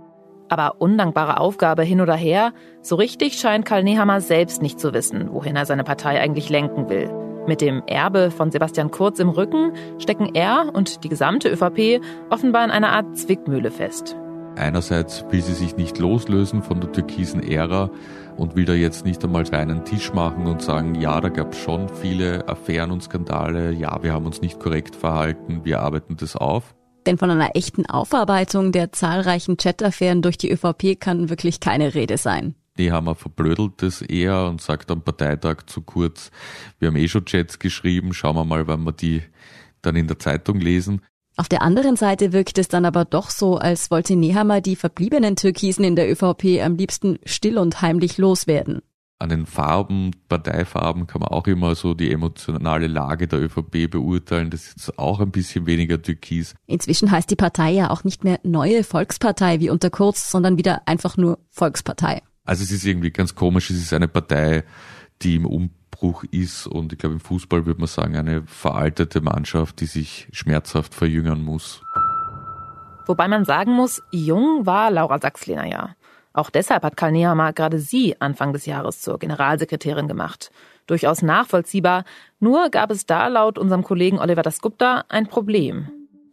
Aber 0.50 0.80
undankbare 0.80 1.40
Aufgabe 1.40 1.84
hin 1.84 2.02
oder 2.02 2.16
her, 2.16 2.54
so 2.82 2.96
richtig 2.96 3.40
scheint 3.40 3.66
Karl 3.66 3.84
Nehammer 3.84 4.22
selbst 4.22 4.62
nicht 4.62 4.80
zu 4.80 4.94
wissen, 4.94 5.34
wohin 5.34 5.56
er 5.56 5.66
seine 5.66 5.84
Partei 5.84 6.20
eigentlich 6.20 6.50
lenken 6.50 6.90
will. 6.90 7.10
Mit 7.48 7.62
dem 7.62 7.84
Erbe 7.86 8.32
von 8.32 8.52
Sebastian 8.52 8.92
Kurz 8.92 9.20
im 9.20 9.30
Rücken 9.30 9.74
stecken 10.00 10.34
er 10.34 10.72
und 10.74 11.04
die 11.04 11.10
gesamte 11.10 11.50
ÖVP 11.50 12.02
offenbar 12.30 12.66
in 12.66 12.72
einer 12.72 12.90
Art 12.90 13.18
Zwickmühle 13.18 13.72
fest. 13.72 14.16
Einerseits 14.56 15.26
will 15.30 15.42
sie 15.42 15.54
sich 15.54 15.76
nicht 15.76 16.00
loslösen 16.00 16.64
von 16.64 16.80
der 16.80 16.92
türkisen 16.92 17.44
Ära 17.44 17.90
und 18.38 18.56
will 18.56 18.66
da 18.66 18.74
jetzt 18.74 19.06
nicht 19.06 19.24
einmal 19.24 19.44
reinen 19.44 19.84
Tisch 19.84 20.14
machen 20.14 20.48
und 20.48 20.62
sagen, 20.62 20.96
ja, 20.96 21.20
da 21.20 21.30
gab 21.30 21.52
es 21.52 21.60
schon 21.60 21.90
viele 21.90 22.48
Affären 22.48 22.92
und 22.92 23.04
Skandale, 23.04 23.72
ja, 23.72 24.02
wir 24.02 24.14
haben 24.14 24.26
uns 24.26 24.42
nicht 24.42 24.60
korrekt 24.60 24.96
verhalten, 24.96 25.62
wir 25.64 25.82
arbeiten 25.82 26.16
das 26.18 26.36
auf. 26.36 26.74
Denn 27.06 27.18
von 27.18 27.30
einer 27.30 27.56
echten 27.56 27.86
Aufarbeitung 27.86 28.72
der 28.72 28.92
zahlreichen 28.92 29.58
Chat-Affären 29.58 30.22
durch 30.22 30.38
die 30.38 30.52
ÖVP 30.52 31.00
kann 31.00 31.30
wirklich 31.30 31.60
keine 31.60 31.94
Rede 31.94 32.18
sein. 32.18 32.56
Nehammer 32.78 33.16
verblödelt 33.16 33.74
das 33.78 34.02
eher 34.02 34.48
und 34.48 34.62
sagt 34.62 34.92
am 34.92 35.02
Parteitag 35.02 35.64
zu 35.68 35.82
kurz, 35.82 36.32
wir 36.80 36.90
haben 36.90 36.98
eh 36.98 37.08
schon 37.08 37.26
Chats 37.26 37.60
geschrieben, 37.60 38.14
schauen 38.14 38.36
wir 38.36 38.44
mal, 38.44 38.68
wann 38.68 38.84
wir 38.84 38.92
die 38.92 39.22
dann 39.82 39.96
in 39.96 40.08
der 40.08 40.20
Zeitung 40.20 40.60
lesen. 40.60 41.02
Auf 41.38 41.50
der 41.50 41.62
anderen 41.62 41.96
Seite 41.96 42.32
wirkt 42.34 42.58
es 42.58 42.70
dann 42.70 42.86
aber 42.86 43.06
doch 43.06 43.30
so, 43.30 43.58
als 43.58 43.92
wollte 43.92 44.16
Nehammer 44.16 44.62
die 44.62 44.76
verbliebenen 44.76 45.36
Türkisen 45.36 45.84
in 45.84 45.96
der 45.96 46.10
ÖVP 46.10 46.62
am 46.64 46.76
liebsten 46.76 47.20
still 47.26 47.58
und 47.58 47.82
heimlich 47.82 48.18
loswerden. 48.18 48.82
An 49.18 49.30
den 49.30 49.46
Farben, 49.46 50.12
Parteifarben 50.28 51.08
kann 51.08 51.22
man 51.22 51.30
auch 51.30 51.48
immer 51.48 51.74
so 51.76 51.94
die 51.94 52.12
emotionale 52.12 52.88
Lage 52.88 53.28
der 53.28 53.42
ÖVP 53.42 53.90
beurteilen. 53.90 54.50
Das 54.50 54.64
ist 54.64 54.70
jetzt 54.78 55.00
auch 55.00 55.22
ein 55.22 55.32
bisschen 55.32 55.66
weniger 55.66 56.02
türkis. 56.02 56.54
Inzwischen 56.68 57.10
heißt 57.10 57.32
die 57.32 57.38
Partei 57.38 57.72
ja 57.72 57.92
auch 57.92 58.04
nicht 58.04 58.26
mehr 58.26 58.42
Neue 58.44 58.84
Volkspartei 58.84 59.62
wie 59.62 59.70
unter 59.70 59.90
Kurz, 59.90 60.30
sondern 60.30 60.58
wieder 60.58 60.82
einfach 60.86 61.16
nur 61.16 61.40
Volkspartei. 61.50 62.24
Also 62.44 62.64
es 62.64 62.72
ist 62.72 62.86
irgendwie 62.86 63.12
ganz 63.12 63.36
komisch, 63.36 63.70
es 63.70 63.78
ist 63.78 63.94
eine 63.94 64.10
Partei, 64.10 64.66
die 65.22 65.36
im 65.36 65.46
Umbruch 65.46 66.26
ist 66.32 66.68
und 66.68 66.92
ich 66.92 67.00
glaube 67.00 67.14
im 67.14 67.22
Fußball 67.22 67.66
würde 67.66 67.80
man 67.80 67.88
sagen, 67.88 68.18
eine 68.18 68.44
veraltete 68.46 69.22
Mannschaft, 69.22 69.80
die 69.80 69.86
sich 69.86 70.28
schmerzhaft 70.34 70.94
verjüngern 70.94 71.42
muss. 71.42 71.82
Wobei 73.06 73.30
man 73.30 73.46
sagen 73.46 73.72
muss, 73.74 74.02
jung 74.12 74.66
war 74.66 74.92
Laura 74.92 75.20
Sachslehner 75.20 75.68
ja. 75.68 75.96
Auch 76.36 76.50
deshalb 76.50 76.84
hat 76.84 76.98
Karl 76.98 77.14
Nehammer 77.14 77.54
gerade 77.54 77.80
sie 77.80 78.20
Anfang 78.20 78.54
des 78.54 78.66
Jahres 78.66 79.02
zur 79.02 79.18
Generalsekretärin 79.18 80.08
gemacht. 80.08 80.52
Durchaus 80.86 81.22
nachvollziehbar, 81.22 82.04
nur 82.40 82.70
gab 82.70 82.92
es 82.92 83.06
da 83.06 83.28
laut 83.28 83.58
unserem 83.58 83.84
Kollegen 83.84 84.20
Oliver 84.20 84.44
Dasgupta 84.44 85.06
ein 85.10 85.28
Problem 85.28 85.90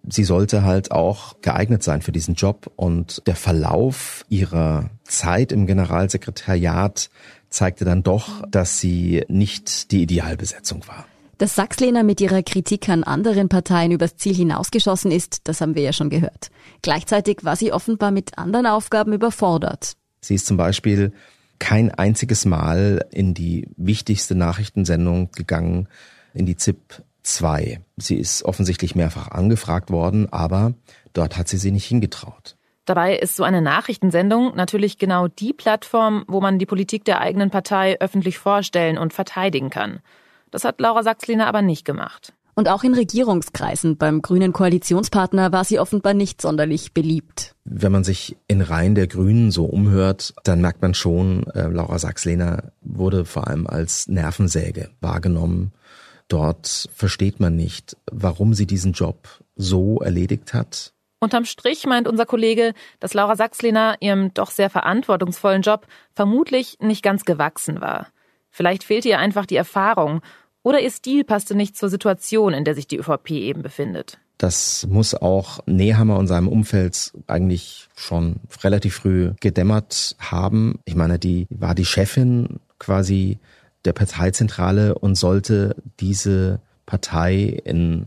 sie 0.09 0.25
sollte 0.25 0.63
halt 0.63 0.91
auch 0.91 1.41
geeignet 1.43 1.83
sein 1.83 2.03
für 2.03 2.13
diesen 2.13 2.35
Job 2.35 2.71
und 2.77 3.23
der 3.27 3.37
Verlauf 3.37 4.25
ihrer 4.29 4.91
Zeit 5.05 5.53
im 5.53 5.67
Generalsekretariat 5.67 7.11
zeigte 7.49 7.85
dann 7.85 8.03
doch, 8.03 8.43
dass 8.49 8.81
sie 8.81 9.25
nicht 9.29 9.93
die 9.93 10.03
Idealbesetzung 10.03 10.87
war. 10.89 11.07
Dass 11.43 11.57
Sachslehner 11.57 12.05
mit 12.05 12.21
ihrer 12.21 12.45
Kritik 12.45 12.89
an 12.89 13.03
anderen 13.03 13.49
Parteien 13.49 13.91
übers 13.91 14.17
Ziel 14.17 14.33
hinausgeschossen 14.33 15.11
ist, 15.11 15.49
das 15.49 15.61
haben 15.61 15.75
wir 15.75 15.83
ja 15.83 15.93
schon 15.93 16.09
gehört. 16.09 16.53
Gleichzeitig 16.83 17.39
war 17.43 17.57
sie 17.57 17.73
offenbar 17.73 18.13
mit 18.13 18.39
anderen 18.39 18.67
Aufgaben 18.67 19.13
überfordert. 19.13 19.95
Sie 20.21 20.37
ist 20.37 20.47
zum 20.47 20.57
Beispiel 20.57 21.13
kein 21.59 21.91
einziges 21.91 22.45
Mal 22.45 23.05
in 23.11 23.35
die 23.35 23.69
wichtigste 23.77 24.37
Nachrichtensendung 24.37 25.33
gegangen, 25.33 25.89
in 26.33 26.47
die 26.47 26.55
ZIP 26.55 27.03
2. 27.25 27.81
Sie 27.97 28.19
ist 28.19 28.45
offensichtlich 28.45 28.95
mehrfach 28.95 29.27
angefragt 29.33 29.91
worden, 29.91 30.33
aber 30.33 30.75
dort 31.13 31.37
hat 31.37 31.49
sie 31.49 31.59
sie 31.59 31.73
nicht 31.73 31.87
hingetraut. 31.87 32.57
Dabei 32.85 33.17
ist 33.17 33.35
so 33.35 33.43
eine 33.43 33.63
Nachrichtensendung 33.63 34.55
natürlich 34.55 34.97
genau 34.97 35.27
die 35.27 35.53
Plattform, 35.53 36.25
wo 36.29 36.41
man 36.41 36.61
die 36.61 36.67
Politik 36.67 37.05
der 37.05 37.21
eigenen 37.21 37.51
Partei 37.51 37.97
öffentlich 37.99 38.39
vorstellen 38.39 38.97
und 38.97 39.13
verteidigen 39.13 39.71
kann. 39.71 40.03
Das 40.53 40.63
hat 40.63 40.81
Laura 40.81 41.03
Sachsliner 41.03 41.49
aber 41.49 41.63
nicht 41.63 41.85
gemacht. 41.85 42.33
Und 42.55 42.69
auch 42.69 42.85
in 42.85 42.95
Regierungskreisen 42.95 43.97
beim 43.97 44.23
grünen 44.23 44.53
Koalitionspartner 44.53 45.51
war 45.51 45.65
sie 45.65 45.81
offenbar 45.81 46.15
nicht 46.15 46.41
sonderlich 46.41 46.93
beliebt. 46.93 47.57
Wenn 47.65 47.91
man 47.91 48.05
sich 48.05 48.37
in 48.47 48.61
Reihen 48.61 48.95
der 48.95 49.09
Grünen 49.09 49.51
so 49.51 49.65
umhört, 49.65 50.35
dann 50.45 50.61
merkt 50.61 50.83
man 50.83 50.95
schon, 50.95 51.45
äh, 51.55 51.67
Laura 51.67 51.99
Sachslehner 51.99 52.73
wurde 52.81 53.25
vor 53.25 53.49
allem 53.49 53.67
als 53.67 54.07
Nervensäge 54.07 54.91
wahrgenommen 55.01 55.73
Dort 56.33 56.89
versteht 56.95 57.41
man 57.41 57.57
nicht, 57.57 57.95
warum 58.11 58.55
sie 58.55 58.67
diesen 58.67 58.93
Job 58.93 59.29
so 59.55 59.99
erledigt 59.99 60.55
hat. 60.55 60.95
Unterm 61.21 61.45
Strich 61.45 61.85
meint 61.85 62.09
unser 62.09 62.25
Kollege, 62.25 62.73
dass 63.01 63.13
Laura 63.13 63.37
Sachslehner 63.37 63.97
ihrem 64.01 64.33
doch 64.33 64.51
sehr 64.51 64.71
verantwortungsvollen 64.71 65.61
Job 65.61 65.87
vermutlich 66.15 66.79
nicht 66.81 67.03
ganz 67.03 67.27
gewachsen 67.27 67.83
war. 67.83 68.07
Vielleicht 68.49 68.83
fehlte 68.83 69.11
ihr 69.11 69.19
einfach 69.19 69.45
die 69.45 69.57
Erfahrung 69.57 70.23
oder 70.63 70.81
ihr 70.81 70.91
Stil 70.91 71.25
passte 71.25 71.55
nicht 71.55 71.77
zur 71.77 71.89
Situation, 71.89 72.55
in 72.55 72.65
der 72.65 72.75
sich 72.75 72.87
die 72.87 72.99
ÖVP 72.99 73.31
eben 73.31 73.63
befindet. 73.63 74.19
Das 74.39 74.87
muss 74.89 75.15
auch 75.15 75.61
Nehammer 75.67 76.19
und 76.19 76.27
seinem 76.27 76.49
Umfeld 76.49 77.13
eigentlich 77.29 77.89
schon 77.95 78.37
relativ 78.63 78.97
früh 78.97 79.33
gedämmert 79.41 80.17
haben. 80.19 80.81
Ich 80.85 80.97
meine, 80.97 81.19
die 81.19 81.47
war 81.51 81.75
die 81.75 81.85
Chefin 81.85 82.59
quasi 82.79 83.39
der 83.85 83.93
Parteizentrale 83.93 84.97
und 84.97 85.15
sollte 85.15 85.77
diese 86.01 86.61
Partei 86.87 87.61
in 87.65 88.07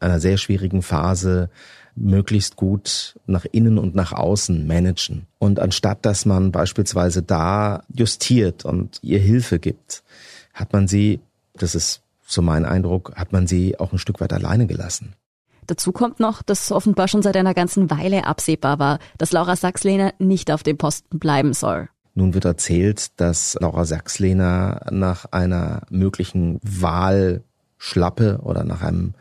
einer 0.00 0.20
sehr 0.20 0.36
schwierigen 0.36 0.82
Phase 0.82 1.50
möglichst 1.94 2.56
gut 2.56 3.18
nach 3.26 3.44
innen 3.50 3.78
und 3.78 3.94
nach 3.94 4.12
außen 4.12 4.66
managen. 4.66 5.26
Und 5.38 5.58
anstatt 5.60 6.04
dass 6.06 6.24
man 6.24 6.52
beispielsweise 6.52 7.22
da 7.22 7.82
justiert 7.92 8.64
und 8.64 8.98
ihr 9.02 9.18
Hilfe 9.18 9.58
gibt, 9.58 10.02
hat 10.54 10.72
man 10.72 10.88
sie, 10.88 11.20
das 11.62 11.74
ist 11.74 12.02
so 12.26 12.42
mein 12.42 12.64
Eindruck, 12.64 13.12
hat 13.16 13.32
man 13.32 13.46
sie 13.46 13.78
auch 13.78 13.92
ein 13.92 13.98
Stück 13.98 14.20
weit 14.20 14.32
alleine 14.32 14.66
gelassen. 14.66 15.14
Dazu 15.66 15.92
kommt 15.92 16.20
noch, 16.20 16.42
dass 16.42 16.72
offenbar 16.72 17.08
schon 17.08 17.22
seit 17.22 17.36
einer 17.36 17.54
ganzen 17.54 17.90
Weile 17.90 18.26
absehbar 18.26 18.78
war, 18.78 18.98
dass 19.18 19.32
Laura 19.32 19.56
Sachslehner 19.56 20.12
nicht 20.18 20.50
auf 20.50 20.62
dem 20.62 20.78
Posten 20.78 21.18
bleiben 21.18 21.52
soll. 21.52 21.88
Nun 22.14 22.34
wird 22.34 22.44
erzählt, 22.44 23.20
dass 23.20 23.56
Laura 23.60 23.84
Sachslehner 23.84 24.86
nach 24.90 25.26
einer 25.26 25.82
möglichen 25.90 26.58
Wahlschlappe 26.62 28.40
oder 28.42 28.64
nach 28.64 28.82
einem 28.82 29.14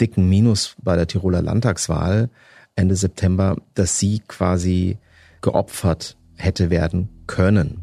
dicken 0.00 0.28
Minus 0.28 0.76
bei 0.82 0.96
der 0.96 1.06
Tiroler 1.06 1.42
Landtagswahl 1.42 2.30
Ende 2.74 2.96
September, 2.96 3.56
dass 3.74 3.98
sie 3.98 4.22
quasi 4.26 4.96
geopfert 5.42 6.16
hätte 6.36 6.70
werden 6.70 7.10
können. 7.26 7.81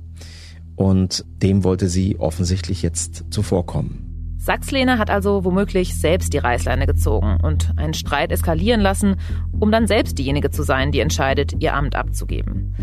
Und 0.79 1.25
dem 1.43 1.65
wollte 1.65 1.89
sie 1.89 2.17
offensichtlich 2.21 2.81
jetzt 2.83 3.25
zuvorkommen. 3.31 4.08
Sachslehner 4.41 4.97
hat 4.97 5.09
also 5.09 5.43
womöglich 5.43 5.99
selbst 5.99 6.31
die 6.31 6.37
Reißleine 6.37 6.87
gezogen 6.87 7.39
und 7.43 7.73
einen 7.75 7.93
Streit 7.93 8.31
eskalieren 8.31 8.79
lassen, 8.79 9.17
um 9.59 9.69
dann 9.69 9.85
selbst 9.85 10.17
diejenige 10.17 10.49
zu 10.49 10.63
sein, 10.63 10.93
die 10.93 11.01
entscheidet, 11.01 11.61
ihr 11.61 11.73
Amt 11.73 11.95
abzugeben. 11.95 12.73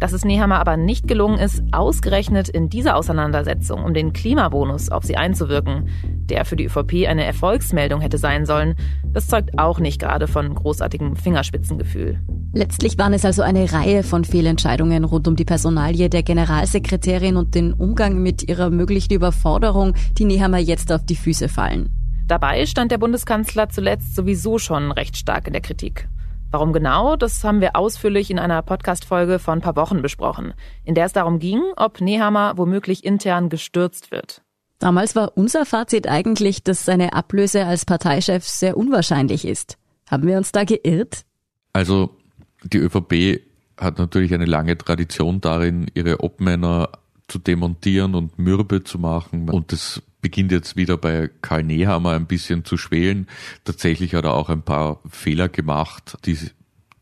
Dass 0.00 0.12
es 0.12 0.24
Nehammer 0.24 0.58
aber 0.58 0.76
nicht 0.76 1.06
gelungen 1.06 1.38
ist, 1.38 1.62
ausgerechnet 1.70 2.48
in 2.48 2.68
dieser 2.68 2.96
Auseinandersetzung 2.96 3.84
um 3.84 3.94
den 3.94 4.12
Klimabonus 4.12 4.90
auf 4.90 5.04
sie 5.04 5.16
einzuwirken, 5.16 5.88
der 6.02 6.44
für 6.44 6.56
die 6.56 6.64
ÖVP 6.64 7.06
eine 7.08 7.24
Erfolgsmeldung 7.24 8.00
hätte 8.00 8.18
sein 8.18 8.44
sollen, 8.44 8.74
das 9.04 9.28
zeugt 9.28 9.56
auch 9.56 9.78
nicht 9.78 10.00
gerade 10.00 10.26
von 10.26 10.52
großartigem 10.52 11.14
Fingerspitzengefühl. 11.14 12.18
Letztlich 12.56 12.98
waren 12.98 13.12
es 13.12 13.24
also 13.24 13.42
eine 13.42 13.72
Reihe 13.72 14.04
von 14.04 14.24
Fehlentscheidungen 14.24 15.02
rund 15.02 15.26
um 15.26 15.34
die 15.34 15.44
Personalie 15.44 16.08
der 16.08 16.22
Generalsekretärin 16.22 17.36
und 17.36 17.56
den 17.56 17.72
Umgang 17.72 18.22
mit 18.22 18.48
ihrer 18.48 18.70
möglichen 18.70 19.12
Überforderung, 19.12 19.94
die 20.18 20.24
Nehammer 20.24 20.58
jetzt 20.58 20.92
auf 20.92 21.03
die 21.10 21.16
Füße 21.16 21.48
fallen. 21.48 21.90
Dabei 22.26 22.64
stand 22.66 22.90
der 22.90 22.98
Bundeskanzler 22.98 23.68
zuletzt 23.68 24.14
sowieso 24.14 24.58
schon 24.58 24.92
recht 24.92 25.16
stark 25.16 25.46
in 25.46 25.52
der 25.52 25.62
Kritik. 25.62 26.08
Warum 26.50 26.72
genau, 26.72 27.16
das 27.16 27.42
haben 27.42 27.60
wir 27.60 27.74
ausführlich 27.74 28.30
in 28.30 28.38
einer 28.38 28.62
Podcast-Folge 28.62 29.38
von 29.38 29.58
ein 29.58 29.60
paar 29.60 29.76
Wochen 29.76 30.02
besprochen, 30.02 30.54
in 30.84 30.94
der 30.94 31.06
es 31.06 31.12
darum 31.12 31.40
ging, 31.40 31.60
ob 31.76 32.00
Nehammer 32.00 32.56
womöglich 32.56 33.04
intern 33.04 33.48
gestürzt 33.48 34.10
wird. 34.10 34.42
Damals 34.78 35.16
war 35.16 35.36
unser 35.36 35.66
Fazit 35.66 36.08
eigentlich, 36.08 36.62
dass 36.62 36.84
seine 36.84 37.12
Ablöse 37.12 37.66
als 37.66 37.84
Parteichef 37.84 38.44
sehr 38.44 38.76
unwahrscheinlich 38.76 39.44
ist. 39.44 39.78
Haben 40.08 40.26
wir 40.26 40.36
uns 40.36 40.52
da 40.52 40.64
geirrt? 40.64 41.24
Also 41.72 42.16
die 42.62 42.78
ÖVP 42.78 43.40
hat 43.76 43.98
natürlich 43.98 44.32
eine 44.32 44.44
lange 44.44 44.78
Tradition 44.78 45.40
darin, 45.40 45.88
ihre 45.94 46.22
Obmänner 46.22 46.90
zu 47.28 47.38
demontieren 47.38 48.14
und 48.14 48.38
mürbe 48.38 48.84
zu 48.84 48.98
machen. 48.98 49.48
Und 49.48 49.72
das 49.72 50.02
beginnt 50.24 50.52
jetzt 50.52 50.74
wieder 50.74 50.96
bei 50.96 51.28
Karl 51.42 51.64
Nehammer 51.64 52.12
ein 52.12 52.24
bisschen 52.24 52.64
zu 52.64 52.78
schwelen. 52.78 53.26
Tatsächlich 53.64 54.14
hat 54.14 54.24
er 54.24 54.32
auch 54.32 54.48
ein 54.48 54.62
paar 54.62 55.02
Fehler 55.06 55.50
gemacht, 55.50 56.16
die 56.24 56.38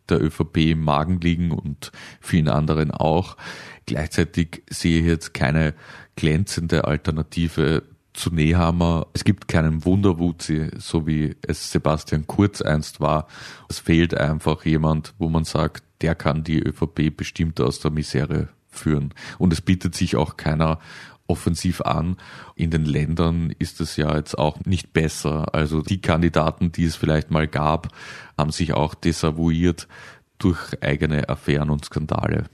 der 0.08 0.20
ÖVP 0.20 0.56
im 0.72 0.80
Magen 0.80 1.20
liegen 1.20 1.52
und 1.52 1.92
vielen 2.20 2.48
anderen 2.48 2.90
auch. 2.90 3.37
Gleichzeitig 3.87 4.64
sehe 4.68 4.98
ich 4.98 5.06
jetzt 5.06 5.35
keine 5.35 5.74
glänzende 6.16 6.85
Alternative 6.85 7.85
zu 8.12 8.35
Nehammer. 8.35 9.06
Es 9.12 9.22
gibt 9.22 9.46
keinen 9.46 9.85
Wunderwuzi, 9.85 10.72
so 10.78 11.06
wie 11.06 11.37
es 11.42 11.70
Sebastian 11.70 12.26
Kurz 12.26 12.61
einst 12.61 12.98
war. 12.98 13.28
Es 13.68 13.78
fehlt 13.78 14.14
einfach 14.14 14.64
jemand, 14.64 15.14
wo 15.18 15.28
man 15.28 15.44
sagt, 15.44 15.85
der 16.00 16.16
kann 16.16 16.42
die 16.42 16.58
ÖVP 16.58 17.16
bestimmt 17.16 17.61
aus 17.61 17.78
der 17.78 17.92
Misere 17.92 18.48
führen. 18.68 19.14
Und 19.38 19.52
es 19.52 19.61
bietet 19.61 19.94
sich 19.94 20.16
auch 20.16 20.37
keiner 20.37 20.80
offensiv 21.26 21.80
an. 21.80 22.16
In 22.54 22.70
den 22.70 22.85
Ländern 22.85 23.54
ist 23.58 23.80
es 23.80 23.96
ja 23.96 24.16
jetzt 24.16 24.38
auch 24.38 24.58
nicht 24.64 24.92
besser. 24.92 25.54
Also 25.54 25.82
die 25.82 26.00
Kandidaten, 26.00 26.72
die 26.72 26.85
es 26.85 26.96
vielleicht 26.96 27.30
mal 27.30 27.48
gab, 27.48 27.88
haben 28.37 28.50
sich 28.50 28.74
auch 28.74 28.94
desavouiert 28.94 29.88
durch 30.38 30.82
eigene 30.82 31.28
Affären 31.28 31.70
und 31.70 31.85
Skandale. 31.85 32.46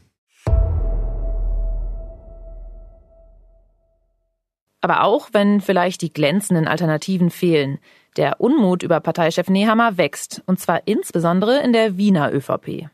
Aber 4.80 5.02
auch 5.02 5.30
wenn 5.32 5.60
vielleicht 5.60 6.02
die 6.02 6.12
glänzenden 6.12 6.68
Alternativen 6.68 7.30
fehlen, 7.30 7.78
der 8.16 8.40
Unmut 8.40 8.82
über 8.82 9.00
Parteichef 9.00 9.48
Nehammer 9.48 9.96
wächst, 9.96 10.42
und 10.46 10.60
zwar 10.60 10.86
insbesondere 10.86 11.62
in 11.62 11.72
der 11.72 11.96
Wiener 11.96 12.32
ÖVP. 12.32 12.88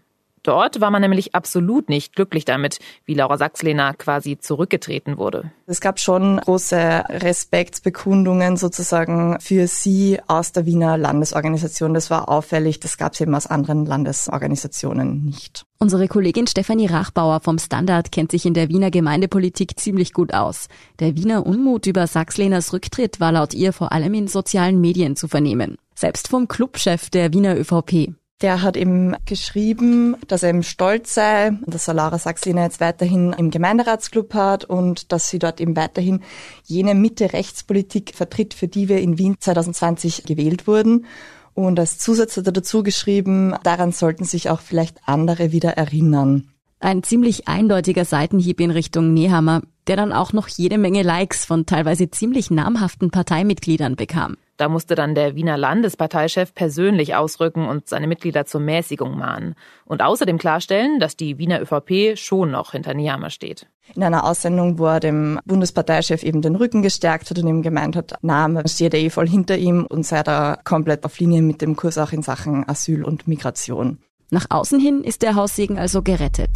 Dort 0.44 0.82
war 0.82 0.90
man 0.90 1.00
nämlich 1.00 1.34
absolut 1.34 1.88
nicht 1.88 2.14
glücklich 2.14 2.44
damit, 2.44 2.78
wie 3.06 3.14
Laura 3.14 3.38
Sachslehner 3.38 3.94
quasi 3.94 4.38
zurückgetreten 4.38 5.16
wurde. 5.16 5.50
Es 5.66 5.80
gab 5.80 5.98
schon 5.98 6.36
große 6.36 7.04
Respektsbekundungen 7.08 8.58
sozusagen 8.58 9.38
für 9.40 9.66
sie 9.66 10.20
aus 10.26 10.52
der 10.52 10.66
Wiener 10.66 10.98
Landesorganisation. 10.98 11.94
Das 11.94 12.10
war 12.10 12.28
auffällig. 12.28 12.78
Das 12.78 12.98
gab 12.98 13.14
es 13.14 13.22
eben 13.22 13.34
aus 13.34 13.46
anderen 13.46 13.86
Landesorganisationen 13.86 15.24
nicht. 15.24 15.64
Unsere 15.78 16.08
Kollegin 16.08 16.46
Stefanie 16.46 16.86
Rachbauer 16.86 17.40
vom 17.40 17.58
Standard 17.58 18.12
kennt 18.12 18.30
sich 18.30 18.44
in 18.44 18.52
der 18.52 18.68
Wiener 18.68 18.90
Gemeindepolitik 18.90 19.80
ziemlich 19.80 20.12
gut 20.12 20.34
aus. 20.34 20.68
Der 21.00 21.16
Wiener 21.16 21.46
Unmut 21.46 21.86
über 21.86 22.06
Sachslehners 22.06 22.74
Rücktritt 22.74 23.18
war 23.18 23.32
laut 23.32 23.54
ihr 23.54 23.72
vor 23.72 23.92
allem 23.92 24.12
in 24.12 24.28
sozialen 24.28 24.78
Medien 24.78 25.16
zu 25.16 25.26
vernehmen. 25.26 25.78
Selbst 25.94 26.28
vom 26.28 26.48
Clubchef 26.48 27.08
der 27.08 27.32
Wiener 27.32 27.56
ÖVP. 27.56 28.14
Der 28.44 28.60
hat 28.60 28.76
eben 28.76 29.16
geschrieben, 29.24 30.16
dass 30.28 30.42
er 30.42 30.50
eben 30.50 30.62
stolz 30.62 31.14
sei, 31.14 31.52
dass 31.64 31.88
er 31.88 31.94
Laura 31.94 32.18
Sachsliner 32.18 32.64
jetzt 32.64 32.78
weiterhin 32.78 33.32
im 33.32 33.50
Gemeinderatsclub 33.50 34.34
hat 34.34 34.66
und 34.66 35.12
dass 35.12 35.30
sie 35.30 35.38
dort 35.38 35.62
eben 35.62 35.74
weiterhin 35.76 36.20
jene 36.64 36.94
Mitte-Rechtspolitik 36.94 38.12
vertritt, 38.14 38.52
für 38.52 38.68
die 38.68 38.90
wir 38.90 38.98
in 38.98 39.16
Wien 39.16 39.36
2020 39.40 40.24
gewählt 40.24 40.66
wurden. 40.66 41.06
Und 41.54 41.80
als 41.80 41.96
Zusatz 41.96 42.36
hat 42.36 42.44
er 42.44 42.52
dazu 42.52 42.82
geschrieben, 42.82 43.54
daran 43.62 43.92
sollten 43.92 44.24
sich 44.24 44.50
auch 44.50 44.60
vielleicht 44.60 44.98
andere 45.06 45.50
wieder 45.50 45.78
erinnern. 45.78 46.50
Ein 46.80 47.02
ziemlich 47.02 47.48
eindeutiger 47.48 48.04
Seitenhieb 48.04 48.60
in 48.60 48.72
Richtung 48.72 49.14
Nehammer, 49.14 49.62
der 49.86 49.96
dann 49.96 50.12
auch 50.12 50.34
noch 50.34 50.48
jede 50.48 50.76
Menge 50.76 51.02
Likes 51.02 51.46
von 51.46 51.64
teilweise 51.64 52.10
ziemlich 52.10 52.50
namhaften 52.50 53.10
Parteimitgliedern 53.10 53.96
bekam. 53.96 54.36
Da 54.56 54.68
musste 54.68 54.94
dann 54.94 55.16
der 55.16 55.34
Wiener 55.34 55.56
Landesparteichef 55.56 56.54
persönlich 56.54 57.16
ausrücken 57.16 57.66
und 57.66 57.88
seine 57.88 58.06
Mitglieder 58.06 58.46
zur 58.46 58.60
Mäßigung 58.60 59.18
mahnen 59.18 59.56
und 59.84 60.00
außerdem 60.00 60.38
klarstellen, 60.38 61.00
dass 61.00 61.16
die 61.16 61.38
Wiener 61.38 61.60
ÖVP 61.60 62.16
schon 62.16 62.52
noch 62.52 62.72
hinter 62.72 62.94
Niammer 62.94 63.30
steht. 63.30 63.66
In 63.94 64.02
einer 64.04 64.24
Aussendung, 64.24 64.78
wo 64.78 64.86
er 64.86 65.00
dem 65.00 65.40
Bundesparteichef 65.44 66.22
eben 66.22 66.40
den 66.40 66.54
Rücken 66.54 66.82
gestärkt 66.82 67.30
hat 67.30 67.38
und 67.38 67.48
ihm 67.48 67.62
gemeint 67.62 67.96
hat, 67.96 68.14
na, 68.22 68.46
man 68.46 68.68
steht 68.68 68.94
eh 68.94 69.10
voll 69.10 69.28
hinter 69.28 69.58
ihm 69.58 69.86
und 69.86 70.06
sei 70.06 70.22
da 70.22 70.58
komplett 70.62 71.04
auf 71.04 71.18
Linie 71.18 71.42
mit 71.42 71.60
dem 71.60 71.74
Kurs 71.74 71.98
auch 71.98 72.12
in 72.12 72.22
Sachen 72.22 72.66
Asyl 72.68 73.04
und 73.04 73.26
Migration. 73.26 73.98
Nach 74.30 74.46
außen 74.48 74.80
hin 74.80 75.02
ist 75.02 75.22
der 75.22 75.34
Haussegen 75.34 75.78
also 75.78 76.02
gerettet. 76.02 76.50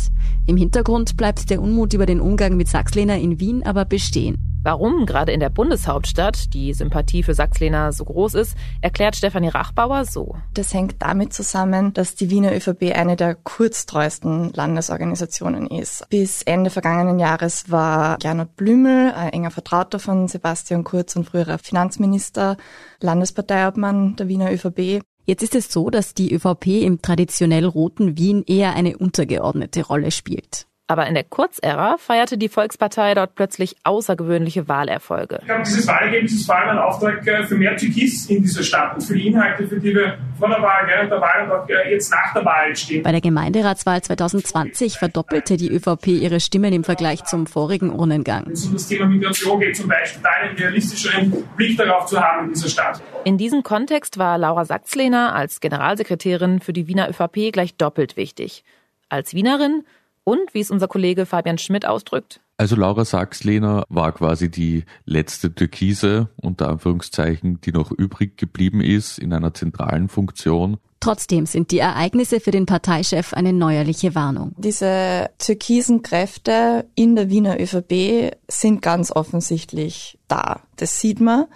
Im 0.46 0.56
Hintergrund 0.56 1.16
bleibt 1.16 1.50
der 1.50 1.61
Unmut 1.61 1.94
über 1.94 2.06
den 2.06 2.20
Umgang 2.20 2.56
mit 2.56 2.68
Sachslehner 2.68 3.18
in 3.18 3.40
Wien 3.40 3.62
aber 3.64 3.84
bestehen. 3.84 4.47
Warum 4.68 5.07
gerade 5.07 5.33
in 5.33 5.40
der 5.40 5.48
Bundeshauptstadt 5.48 6.52
die 6.52 6.74
Sympathie 6.74 7.22
für 7.22 7.33
Sachslehner 7.33 7.90
so 7.90 8.04
groß 8.04 8.35
ist, 8.35 8.54
erklärt 8.83 9.16
Stefanie 9.16 9.48
Rachbauer 9.48 10.04
so. 10.04 10.37
Das 10.52 10.74
hängt 10.74 10.96
damit 11.00 11.33
zusammen, 11.33 11.94
dass 11.94 12.16
die 12.16 12.28
Wiener 12.28 12.54
ÖVP 12.54 12.94
eine 12.94 13.16
der 13.16 13.35
kurztreuesten 13.35 14.52
Landesorganisationen 14.52 15.68
ist. 15.68 16.07
Bis 16.11 16.42
Ende 16.42 16.68
vergangenen 16.68 17.18
Jahres 17.18 17.70
war 17.70 18.18
Gernot 18.18 18.57
Blümel, 18.57 19.12
ein 19.12 19.33
enger 19.33 19.52
Vertrauter 19.52 19.98
von 19.98 20.28
Sebastian 20.28 20.85
Kurz 20.85 21.16
und 21.16 21.24
früherer 21.24 21.57
Finanzminister, 21.57 22.59
Landesparteiobmann 23.00 24.16
der 24.16 24.28
Wiener 24.28 24.52
ÖVP. 24.52 25.00
Jetzt 25.24 25.42
ist 25.42 25.54
es 25.54 25.72
so, 25.72 25.88
dass 25.88 26.12
die 26.12 26.31
ÖVP 26.35 26.83
im 26.83 27.00
traditionell 27.00 27.64
roten 27.64 28.18
Wien 28.18 28.44
eher 28.46 28.74
eine 28.74 28.98
untergeordnete 28.98 29.87
Rolle 29.87 30.11
spielt. 30.11 30.66
Aber 30.90 31.07
in 31.07 31.12
der 31.12 31.24
Kurzära 31.24 31.98
feierte 31.98 32.38
die 32.38 32.48
Volkspartei 32.48 33.12
dort 33.14 33.35
plötzlich 33.35 33.77
außergewöhnliche 33.85 34.68
Wahlerfolge. 34.68 35.37
Ich 35.42 35.46
glaube, 35.46 35.62
dieses 35.62 35.87
Wahlergebnis 35.87 36.33
ist 36.33 36.46
vor 36.46 36.57
allem 36.57 36.70
ein 36.70 36.79
Auftrag 36.79 37.27
äh, 37.27 37.44
für 37.44 37.57
mehr 37.57 37.77
Türkis 37.77 38.31
in 38.31 38.42
dieser 38.42 38.62
Stadt 38.62 38.94
und 38.94 39.03
für 39.03 39.12
die 39.12 39.27
Inhalte, 39.27 39.68
für 39.68 39.79
die 39.79 39.94
wir 39.94 40.16
vor 40.38 40.48
der 40.48 40.62
Wahl, 40.62 40.87
während 40.87 41.12
der 41.12 41.20
Wahl 41.20 41.44
und 41.44 41.53
auch 41.53 41.68
äh, 41.68 41.92
jetzt 41.92 42.11
nach 42.11 42.33
der 42.33 42.42
Wahl 42.42 42.74
stehen. 42.74 43.03
Bei 43.03 43.12
der 43.12 43.20
Gemeinderatswahl 43.20 44.01
2020 44.01 44.98
verdoppelte 44.98 45.59
die 45.59 45.70
ÖVP 45.70 46.07
ihre 46.07 46.40
Stimmen 46.40 46.72
im 46.72 46.85
Vergleich 46.85 47.22
zum 47.24 47.46
vorigen 47.46 47.90
Urnengang. 47.90 48.46
Wenn 48.46 48.55
es 48.55 48.64
um 48.64 48.72
das 48.72 48.88
Thema 48.88 49.05
Migration 49.05 49.61
geht, 49.61 49.77
zum 49.77 49.88
Beispiel 49.88 50.22
da 50.22 50.31
einen 50.31 50.57
realistischeren 50.57 51.44
Blick 51.55 51.77
darauf 51.77 52.07
zu 52.07 52.18
haben 52.18 52.46
in 52.46 52.55
dieser 52.55 52.70
Stadt. 52.70 53.03
In 53.24 53.37
diesem 53.37 53.62
Kontext 53.62 54.16
war 54.16 54.38
Laura 54.38 54.64
Sachslehner 54.64 55.35
als 55.35 55.61
Generalsekretärin 55.61 56.61
für 56.61 56.72
die 56.72 56.88
Wiener 56.88 57.11
ÖVP 57.11 57.53
gleich 57.53 57.77
doppelt 57.77 58.16
wichtig. 58.16 58.64
Als 59.11 59.35
Wienerin 59.35 59.85
und, 60.28 60.52
wie 60.52 60.60
es 60.60 60.70
unser 60.70 60.88
Kollege 60.88 61.24
Fabian 61.24 61.58
Schmidt 61.58 61.86
ausdrückt, 61.86 62.40
also 62.60 62.74
Laura 62.74 63.04
Sachslehner 63.04 63.84
war 63.88 64.10
quasi 64.10 64.50
die 64.50 64.84
letzte 65.04 65.54
Türkise, 65.54 66.28
unter 66.42 66.68
Anführungszeichen, 66.68 67.60
die 67.60 67.70
noch 67.70 67.92
übrig 67.92 68.36
geblieben 68.36 68.80
ist 68.80 69.18
in 69.20 69.32
einer 69.32 69.54
zentralen 69.54 70.08
Funktion. 70.08 70.78
Trotzdem 70.98 71.46
sind 71.46 71.70
die 71.70 71.78
Ereignisse 71.78 72.40
für 72.40 72.50
den 72.50 72.66
Parteichef 72.66 73.32
eine 73.32 73.52
neuerliche 73.52 74.16
Warnung. 74.16 74.56
Diese 74.58 75.30
türkisen 75.38 76.02
Kräfte 76.02 76.86
in 76.96 77.14
der 77.14 77.30
Wiener 77.30 77.60
ÖVP 77.60 78.36
sind 78.48 78.82
ganz 78.82 79.12
offensichtlich 79.12 80.18
da. 80.26 80.62
Das 80.74 81.00
sieht 81.00 81.20
man. 81.20 81.46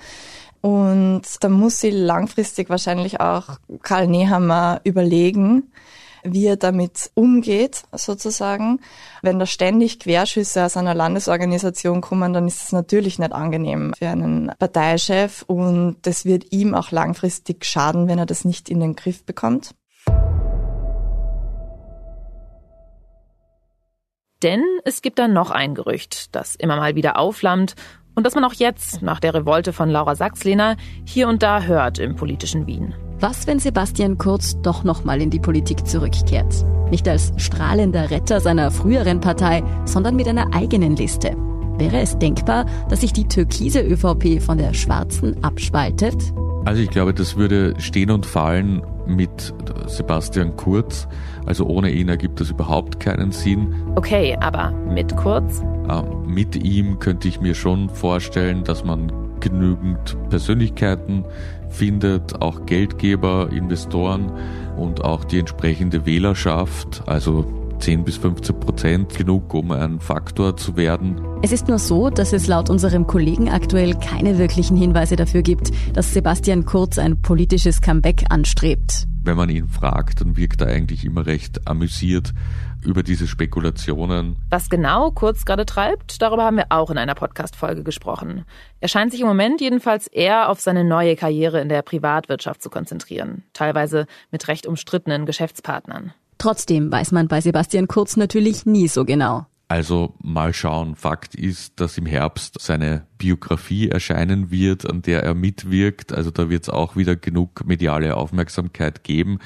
Und 0.60 1.22
da 1.40 1.48
muss 1.48 1.80
sie 1.80 1.90
langfristig 1.90 2.70
wahrscheinlich 2.70 3.20
auch 3.20 3.58
Karl 3.82 4.06
Nehammer 4.06 4.80
überlegen, 4.84 5.72
wie 6.24 6.46
er 6.46 6.56
damit 6.56 7.10
umgeht, 7.14 7.84
sozusagen. 7.92 8.80
Wenn 9.22 9.38
da 9.38 9.46
ständig 9.46 9.98
Querschüsse 9.98 10.64
aus 10.64 10.76
einer 10.76 10.94
Landesorganisation 10.94 12.00
kommen, 12.00 12.32
dann 12.32 12.46
ist 12.46 12.62
das 12.62 12.72
natürlich 12.72 13.18
nicht 13.18 13.32
angenehm 13.32 13.92
für 13.96 14.08
einen 14.08 14.52
Parteichef 14.58 15.44
und 15.46 15.96
das 16.02 16.24
wird 16.24 16.52
ihm 16.52 16.74
auch 16.74 16.90
langfristig 16.90 17.64
schaden, 17.64 18.08
wenn 18.08 18.18
er 18.18 18.26
das 18.26 18.44
nicht 18.44 18.68
in 18.68 18.80
den 18.80 18.96
Griff 18.96 19.24
bekommt. 19.24 19.74
Denn 24.42 24.64
es 24.84 25.02
gibt 25.02 25.20
da 25.20 25.28
noch 25.28 25.52
ein 25.52 25.74
Gerücht, 25.74 26.34
das 26.34 26.56
immer 26.56 26.76
mal 26.76 26.96
wieder 26.96 27.16
aufflammt 27.16 27.76
und 28.14 28.24
das 28.26 28.34
man 28.34 28.44
auch 28.44 28.54
jetzt, 28.54 29.02
nach 29.02 29.20
der 29.20 29.34
Revolte 29.34 29.72
von 29.72 29.88
Laura 29.88 30.14
Sachslehner, 30.14 30.76
hier 31.04 31.28
und 31.28 31.42
da 31.42 31.62
hört 31.62 31.98
im 31.98 32.16
politischen 32.16 32.66
Wien. 32.66 32.94
Was, 33.20 33.46
wenn 33.46 33.58
Sebastian 33.58 34.18
Kurz 34.18 34.60
doch 34.62 34.84
nochmal 34.84 35.22
in 35.22 35.30
die 35.30 35.38
Politik 35.38 35.86
zurückkehrt? 35.86 36.64
Nicht 36.90 37.08
als 37.08 37.32
strahlender 37.36 38.10
Retter 38.10 38.40
seiner 38.40 38.70
früheren 38.70 39.20
Partei, 39.20 39.62
sondern 39.84 40.16
mit 40.16 40.28
einer 40.28 40.52
eigenen 40.52 40.96
Liste. 40.96 41.36
Wäre 41.78 42.00
es 42.00 42.18
denkbar, 42.18 42.66
dass 42.88 43.00
sich 43.00 43.12
die 43.12 43.28
türkise 43.28 43.80
ÖVP 43.80 44.42
von 44.42 44.58
der 44.58 44.74
schwarzen 44.74 45.42
abspaltet? 45.42 46.16
Also 46.64 46.82
ich 46.82 46.90
glaube, 46.90 47.14
das 47.14 47.36
würde 47.36 47.74
stehen 47.78 48.10
und 48.10 48.26
fallen 48.26 48.82
mit 49.06 49.54
Sebastian 49.86 50.56
Kurz. 50.56 51.08
Also 51.46 51.66
ohne 51.66 51.90
ihn 51.90 52.08
ergibt 52.08 52.40
das 52.40 52.50
überhaupt 52.50 53.00
keinen 53.00 53.32
Sinn. 53.32 53.74
Okay, 53.94 54.36
aber 54.40 54.70
mit 54.70 55.16
Kurz? 55.16 55.62
Äh, 55.88 56.02
mit 56.26 56.56
ihm 56.56 56.98
könnte 56.98 57.28
ich 57.28 57.40
mir 57.40 57.54
schon 57.54 57.88
vorstellen, 57.90 58.64
dass 58.64 58.84
man 58.84 59.12
genügend 59.40 60.16
Persönlichkeiten 60.30 61.24
findet, 61.68 62.40
auch 62.40 62.64
Geldgeber, 62.66 63.48
Investoren 63.50 64.32
und 64.76 65.04
auch 65.04 65.24
die 65.24 65.40
entsprechende 65.40 66.06
Wählerschaft, 66.06 67.02
also 67.06 67.44
10 67.82 68.04
bis 68.04 68.16
15 68.16 68.60
Prozent 68.60 69.14
genug, 69.16 69.52
um 69.54 69.72
ein 69.72 69.98
Faktor 69.98 70.56
zu 70.56 70.76
werden. 70.76 71.20
Es 71.42 71.50
ist 71.50 71.66
nur 71.66 71.80
so, 71.80 72.10
dass 72.10 72.32
es 72.32 72.46
laut 72.46 72.70
unserem 72.70 73.08
Kollegen 73.08 73.48
aktuell 73.48 73.94
keine 73.94 74.38
wirklichen 74.38 74.76
Hinweise 74.76 75.16
dafür 75.16 75.42
gibt, 75.42 75.72
dass 75.92 76.14
Sebastian 76.14 76.64
Kurz 76.64 76.98
ein 76.98 77.20
politisches 77.20 77.80
Comeback 77.80 78.24
anstrebt. 78.30 79.08
Wenn 79.24 79.36
man 79.36 79.50
ihn 79.50 79.66
fragt, 79.66 80.20
dann 80.20 80.36
wirkt 80.36 80.60
er 80.60 80.68
eigentlich 80.68 81.04
immer 81.04 81.26
recht 81.26 81.66
amüsiert 81.66 82.32
über 82.84 83.02
diese 83.02 83.26
Spekulationen. 83.26 84.36
Was 84.48 84.70
genau 84.70 85.10
Kurz 85.10 85.44
gerade 85.44 85.66
treibt, 85.66 86.22
darüber 86.22 86.44
haben 86.44 86.58
wir 86.58 86.66
auch 86.70 86.90
in 86.90 86.98
einer 86.98 87.14
Podcast-Folge 87.14 87.82
gesprochen. 87.82 88.44
Er 88.80 88.88
scheint 88.88 89.10
sich 89.10 89.20
im 89.20 89.26
Moment 89.26 89.60
jedenfalls 89.60 90.06
eher 90.06 90.48
auf 90.48 90.60
seine 90.60 90.84
neue 90.84 91.16
Karriere 91.16 91.60
in 91.60 91.68
der 91.68 91.82
Privatwirtschaft 91.82 92.62
zu 92.62 92.70
konzentrieren, 92.70 93.42
teilweise 93.52 94.06
mit 94.30 94.46
recht 94.46 94.66
umstrittenen 94.66 95.26
Geschäftspartnern. 95.26 96.12
Trotzdem 96.42 96.90
weiß 96.90 97.12
man 97.12 97.28
bei 97.28 97.40
Sebastian 97.40 97.86
Kurz 97.86 98.16
natürlich 98.16 98.66
nie 98.66 98.88
so 98.88 99.04
genau. 99.04 99.46
Also 99.68 100.16
mal 100.20 100.52
schauen. 100.52 100.96
Fakt 100.96 101.36
ist, 101.36 101.78
dass 101.78 101.96
im 101.98 102.04
Herbst 102.04 102.60
seine 102.60 103.06
Biografie 103.16 103.90
erscheinen 103.90 104.50
wird, 104.50 104.90
an 104.90 105.02
der 105.02 105.22
er 105.22 105.34
mitwirkt. 105.34 106.12
Also 106.12 106.32
da 106.32 106.50
wird 106.50 106.64
es 106.64 106.68
auch 106.68 106.96
wieder 106.96 107.14
genug 107.14 107.64
mediale 107.64 108.16
Aufmerksamkeit 108.16 109.04
geben. 109.04 109.38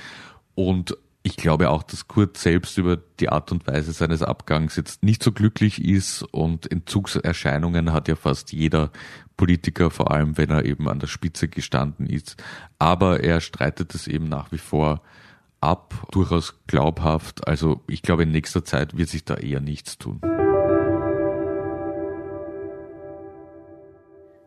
Und 0.55 0.97
ich 1.23 1.37
glaube 1.37 1.69
auch, 1.69 1.83
dass 1.83 2.09
Kurt 2.09 2.39
selbst 2.39 2.79
über 2.79 2.97
die 2.97 3.29
Art 3.29 3.53
und 3.53 3.67
Weise 3.67 3.93
seines 3.93 4.23
Abgangs 4.23 4.77
jetzt 4.77 5.03
nicht 5.03 5.23
so 5.23 5.33
glücklich 5.33 5.85
ist 5.85 6.23
und 6.23 6.73
Entzugserscheinungen 6.73 7.93
hat 7.93 8.09
ja 8.09 8.17
fast 8.17 8.55
jeder 8.55 8.91
Politiker, 9.37 9.91
vor 9.91 10.13
allem 10.13 10.39
wenn 10.39 10.49
er 10.49 10.65
eben 10.65 10.89
an 10.89 11.01
der 11.01 11.09
Spitze 11.09 11.49
gestanden 11.49 12.07
ist. 12.07 12.43
Aber 12.79 13.21
er 13.21 13.43
streitet 13.43 13.95
es 13.95 14.07
eben 14.07 14.31
nach 14.31 14.51
wie 14.51 14.57
vor 14.57 15.03
ab, 15.61 15.95
durchaus 16.11 16.55
glaubhaft. 16.67 17.47
Also 17.47 17.81
ich 17.89 18.03
glaube, 18.03 18.25
in 18.25 18.33
nächster 18.33 18.65
Zeit 18.65 18.97
wird 18.97 19.09
sich 19.09 19.25
da 19.25 19.35
eher 19.35 19.61
nichts 19.61 19.99
tun. 19.99 20.21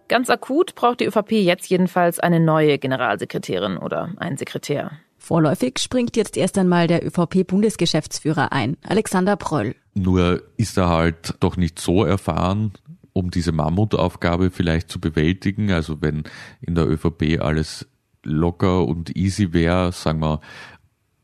Ganz 0.08 0.30
akut 0.32 0.74
braucht 0.74 1.02
die 1.02 1.06
ÖVP 1.06 1.34
jetzt 1.34 1.69
jedenfalls 1.69 2.19
eine 2.19 2.39
neue 2.39 2.80
Generalsekretärin 2.80 3.78
oder 3.78 4.12
einen 4.17 4.38
Sekretär. 4.38 4.91
Vorläufig 5.19 5.78
springt 5.78 6.17
jetzt 6.17 6.36
erst 6.36 6.58
einmal 6.58 6.88
der 6.88 7.06
ÖVP-Bundesgeschäftsführer 7.06 8.52
ein, 8.52 8.78
Alexander 8.82 9.36
Pröll. 9.36 9.76
Nur 9.93 10.41
ist 10.58 10.78
er 10.78 10.89
halt 10.89 11.36
doch 11.41 11.58
nicht 11.58 11.78
so 11.78 12.04
erfahren, 12.04 12.72
um 13.13 13.30
diese 13.30 13.52
Mammutaufgabe 13.52 14.50
vielleicht 14.50 14.89
zu 14.89 15.00
bewältigen. 15.00 15.72
Also 15.72 16.02
wenn 16.02 16.24
in 16.62 16.74
der 16.74 16.88
ÖVP 16.88 17.39
alles 17.39 17.88
locker 18.24 18.86
und 18.86 19.15
easy 19.15 19.54
wäre, 19.54 19.91
sagen 19.91 20.22
wir, 20.22 20.39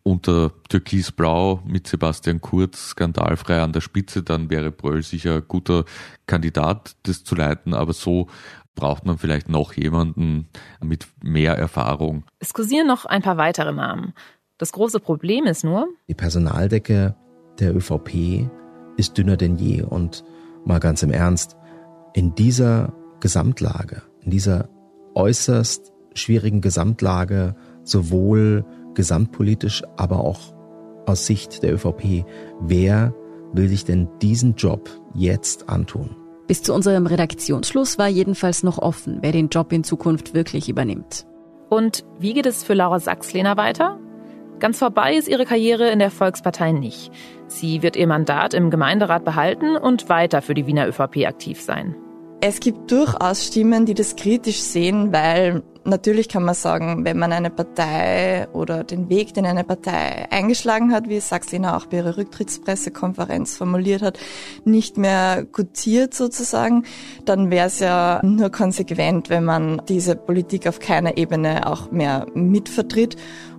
unter 0.07 0.51
Türkisblau 0.69 1.63
mit 1.65 1.87
Sebastian 1.87 2.39
Kurz 2.39 2.89
skandalfrei 2.89 3.61
an 3.61 3.73
der 3.73 3.81
Spitze, 3.81 4.21
dann 4.21 4.51
wäre 4.51 4.71
Bröll 4.71 5.01
sicher 5.01 5.37
ein 5.37 5.43
guter 5.47 5.83
Kandidat, 6.27 6.95
das 7.03 7.23
zu 7.23 7.33
leiten. 7.33 7.73
Aber 7.73 7.91
so 7.91 8.27
braucht 8.75 9.05
man 9.05 9.17
vielleicht 9.17 9.49
noch 9.49 9.73
jemanden 9.73 10.47
mit 10.79 11.07
mehr 11.23 11.57
Erfahrung. 11.57 12.23
Es 12.37 12.53
kursieren 12.53 12.85
noch 12.85 13.05
ein 13.05 13.23
paar 13.23 13.37
weitere 13.37 13.71
Namen. 13.71 14.13
Das 14.59 14.71
große 14.73 14.99
Problem 14.99 15.45
ist 15.45 15.63
nur, 15.63 15.87
die 16.07 16.13
Personaldecke 16.13 17.15
der 17.59 17.75
ÖVP 17.75 18.47
ist 18.97 19.17
dünner 19.17 19.37
denn 19.37 19.55
je. 19.55 19.81
Und 19.81 20.23
mal 20.65 20.79
ganz 20.79 21.01
im 21.01 21.11
Ernst, 21.11 21.57
in 22.13 22.35
dieser 22.35 22.93
Gesamtlage, 23.21 24.03
in 24.21 24.29
dieser 24.29 24.69
äußerst 25.15 25.91
schwierigen 26.13 26.61
Gesamtlage, 26.61 27.55
sowohl 27.83 28.65
gesamtpolitisch, 28.95 29.83
aber 29.97 30.19
auch 30.19 30.39
aus 31.05 31.25
Sicht 31.25 31.63
der 31.63 31.73
ÖVP, 31.73 32.25
wer 32.59 33.13
will 33.53 33.67
sich 33.67 33.85
denn 33.85 34.07
diesen 34.21 34.55
Job 34.55 34.89
jetzt 35.13 35.69
antun? 35.69 36.15
Bis 36.47 36.61
zu 36.61 36.73
unserem 36.73 37.07
Redaktionsschluss 37.07 37.97
war 37.97 38.07
jedenfalls 38.07 38.63
noch 38.63 38.77
offen, 38.77 39.19
wer 39.21 39.31
den 39.31 39.49
Job 39.49 39.71
in 39.71 39.83
Zukunft 39.83 40.33
wirklich 40.33 40.69
übernimmt. 40.69 41.25
Und 41.69 42.05
wie 42.19 42.33
geht 42.33 42.45
es 42.45 42.63
für 42.63 42.75
Laura 42.75 42.99
Sachs-Lehner 42.99 43.57
weiter? 43.57 43.99
Ganz 44.59 44.77
vorbei 44.79 45.15
ist 45.15 45.27
ihre 45.27 45.45
Karriere 45.45 45.89
in 45.89 45.99
der 45.99 46.11
Volkspartei 46.11 46.71
nicht. 46.71 47.11
Sie 47.47 47.81
wird 47.81 47.95
ihr 47.95 48.07
Mandat 48.07 48.53
im 48.53 48.69
Gemeinderat 48.69 49.25
behalten 49.25 49.75
und 49.75 50.07
weiter 50.07 50.41
für 50.41 50.53
die 50.53 50.67
Wiener 50.67 50.87
ÖVP 50.87 51.25
aktiv 51.25 51.61
sein. 51.61 51.95
Es 52.41 52.59
gibt 52.59 52.91
durchaus 52.91 53.45
Stimmen, 53.45 53.85
die 53.85 53.95
das 53.95 54.15
kritisch 54.15 54.61
sehen, 54.61 55.11
weil 55.11 55.63
natürlich 55.85 56.29
kann 56.29 56.43
man 56.43 56.55
sagen, 56.55 57.05
wenn 57.05 57.17
man 57.17 57.31
eine 57.31 57.49
Partei 57.49 58.47
oder 58.53 58.83
den 58.83 59.09
Weg, 59.09 59.33
den 59.33 59.45
eine 59.45 59.63
Partei 59.63 60.27
eingeschlagen 60.31 60.91
hat, 60.91 61.07
wie 61.07 61.19
Sachslina 61.19 61.77
auch 61.77 61.85
bei 61.85 61.97
ihrer 61.97 62.17
Rücktrittspressekonferenz 62.17 63.57
formuliert 63.57 64.01
hat, 64.01 64.19
nicht 64.63 64.97
mehr 64.97 65.45
gutiert 65.51 66.13
sozusagen, 66.13 66.83
dann 67.25 67.51
wäre 67.51 67.67
es 67.67 67.79
ja 67.79 68.19
nur 68.23 68.49
konsequent, 68.49 69.29
wenn 69.29 69.45
man 69.45 69.81
diese 69.87 70.15
Politik 70.15 70.67
auf 70.67 70.79
keiner 70.79 71.17
Ebene 71.17 71.67
auch 71.67 71.91
mehr 71.91 72.25
mitvertritt. 72.33 73.15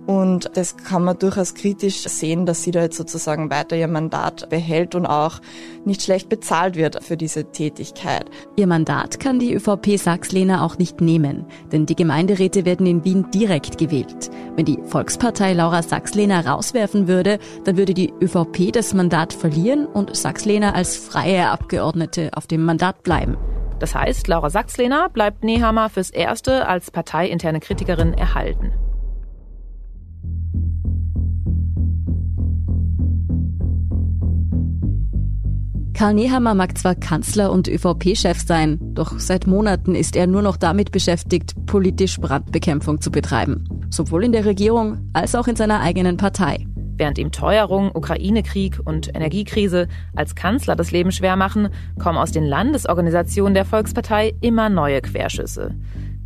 Und 0.07 0.49
das 0.53 0.77
kann 0.77 1.03
man 1.03 1.19
durchaus 1.19 1.53
kritisch 1.53 2.03
sehen, 2.03 2.45
dass 2.45 2.63
sie 2.63 2.71
da 2.71 2.81
jetzt 2.81 2.95
sozusagen 2.95 3.49
weiter 3.49 3.75
ihr 3.75 3.89
Mandat 3.89 4.49
behält 4.49 4.95
und 4.95 5.05
auch 5.05 5.41
nicht 5.83 6.01
schlecht 6.01 6.29
bezahlt 6.29 6.77
wird 6.77 7.03
für 7.03 7.17
diese 7.17 7.51
Tätigkeit. 7.51 8.25
Ihr 8.55 8.67
Mandat 8.67 9.19
kann 9.19 9.37
die 9.37 9.53
ÖVP 9.53 9.97
Sachs-Lehner 9.97 10.63
auch 10.63 10.77
nicht 10.77 11.01
nehmen, 11.01 11.45
denn 11.73 11.85
die 11.85 11.95
Gemeinderäte 11.95 12.63
werden 12.63 12.85
in 12.85 13.03
Wien 13.03 13.29
direkt 13.31 13.77
gewählt. 13.77 14.29
Wenn 14.55 14.63
die 14.63 14.79
Volkspartei 14.85 15.51
Laura 15.51 15.83
Sachs-Lehner 15.83 16.47
rauswerfen 16.47 17.09
würde, 17.09 17.37
dann 17.65 17.75
würde 17.75 17.93
die 17.93 18.13
ÖVP 18.21 18.71
das 18.71 18.93
Mandat 18.93 19.33
verlieren 19.33 19.85
und 19.85 20.15
Sachs-Lehner 20.15 20.73
als 20.73 20.95
freie 20.95 21.49
Abgeordnete 21.49 22.31
auf 22.33 22.47
dem 22.47 22.63
Mandat 22.63 23.03
bleiben. 23.03 23.35
Das 23.79 23.93
heißt, 23.93 24.29
Laura 24.29 24.49
Sachs-Lehner 24.49 25.09
bleibt 25.09 25.43
Nehammer 25.43 25.89
fürs 25.89 26.11
Erste 26.11 26.65
als 26.65 26.91
parteiinterne 26.91 27.59
Kritikerin 27.59 28.13
erhalten. 28.13 28.71
Karl 35.97 36.13
Nehammer 36.13 36.53
mag 36.53 36.77
zwar 36.77 36.93
Kanzler 36.93 37.51
und 37.51 37.67
ÖVP-Chef 37.67 38.45
sein, 38.45 38.77
doch 38.93 39.17
seit 39.17 39.47
Monaten 39.47 39.95
ist 39.95 40.15
er 40.15 40.27
nur 40.27 40.43
noch 40.43 40.55
damit 40.55 40.91
beschäftigt, 40.91 41.55
politisch 41.65 42.19
Brandbekämpfung 42.19 43.01
zu 43.01 43.09
betreiben. 43.09 43.67
Sowohl 43.89 44.23
in 44.23 44.31
der 44.31 44.45
Regierung 44.45 45.09
als 45.13 45.33
auch 45.33 45.47
in 45.47 45.55
seiner 45.55 45.79
eigenen 45.79 46.17
Partei. 46.17 46.67
Während 46.97 47.17
ihm 47.17 47.31
Teuerung, 47.31 47.89
Ukraine-Krieg 47.95 48.79
und 48.85 49.07
Energiekrise 49.15 49.87
als 50.15 50.35
Kanzler 50.35 50.75
das 50.75 50.91
Leben 50.91 51.11
schwer 51.11 51.35
machen, 51.35 51.69
kommen 51.97 52.19
aus 52.19 52.31
den 52.31 52.43
Landesorganisationen 52.43 53.55
der 53.55 53.65
Volkspartei 53.65 54.35
immer 54.39 54.69
neue 54.69 55.01
Querschüsse. 55.01 55.73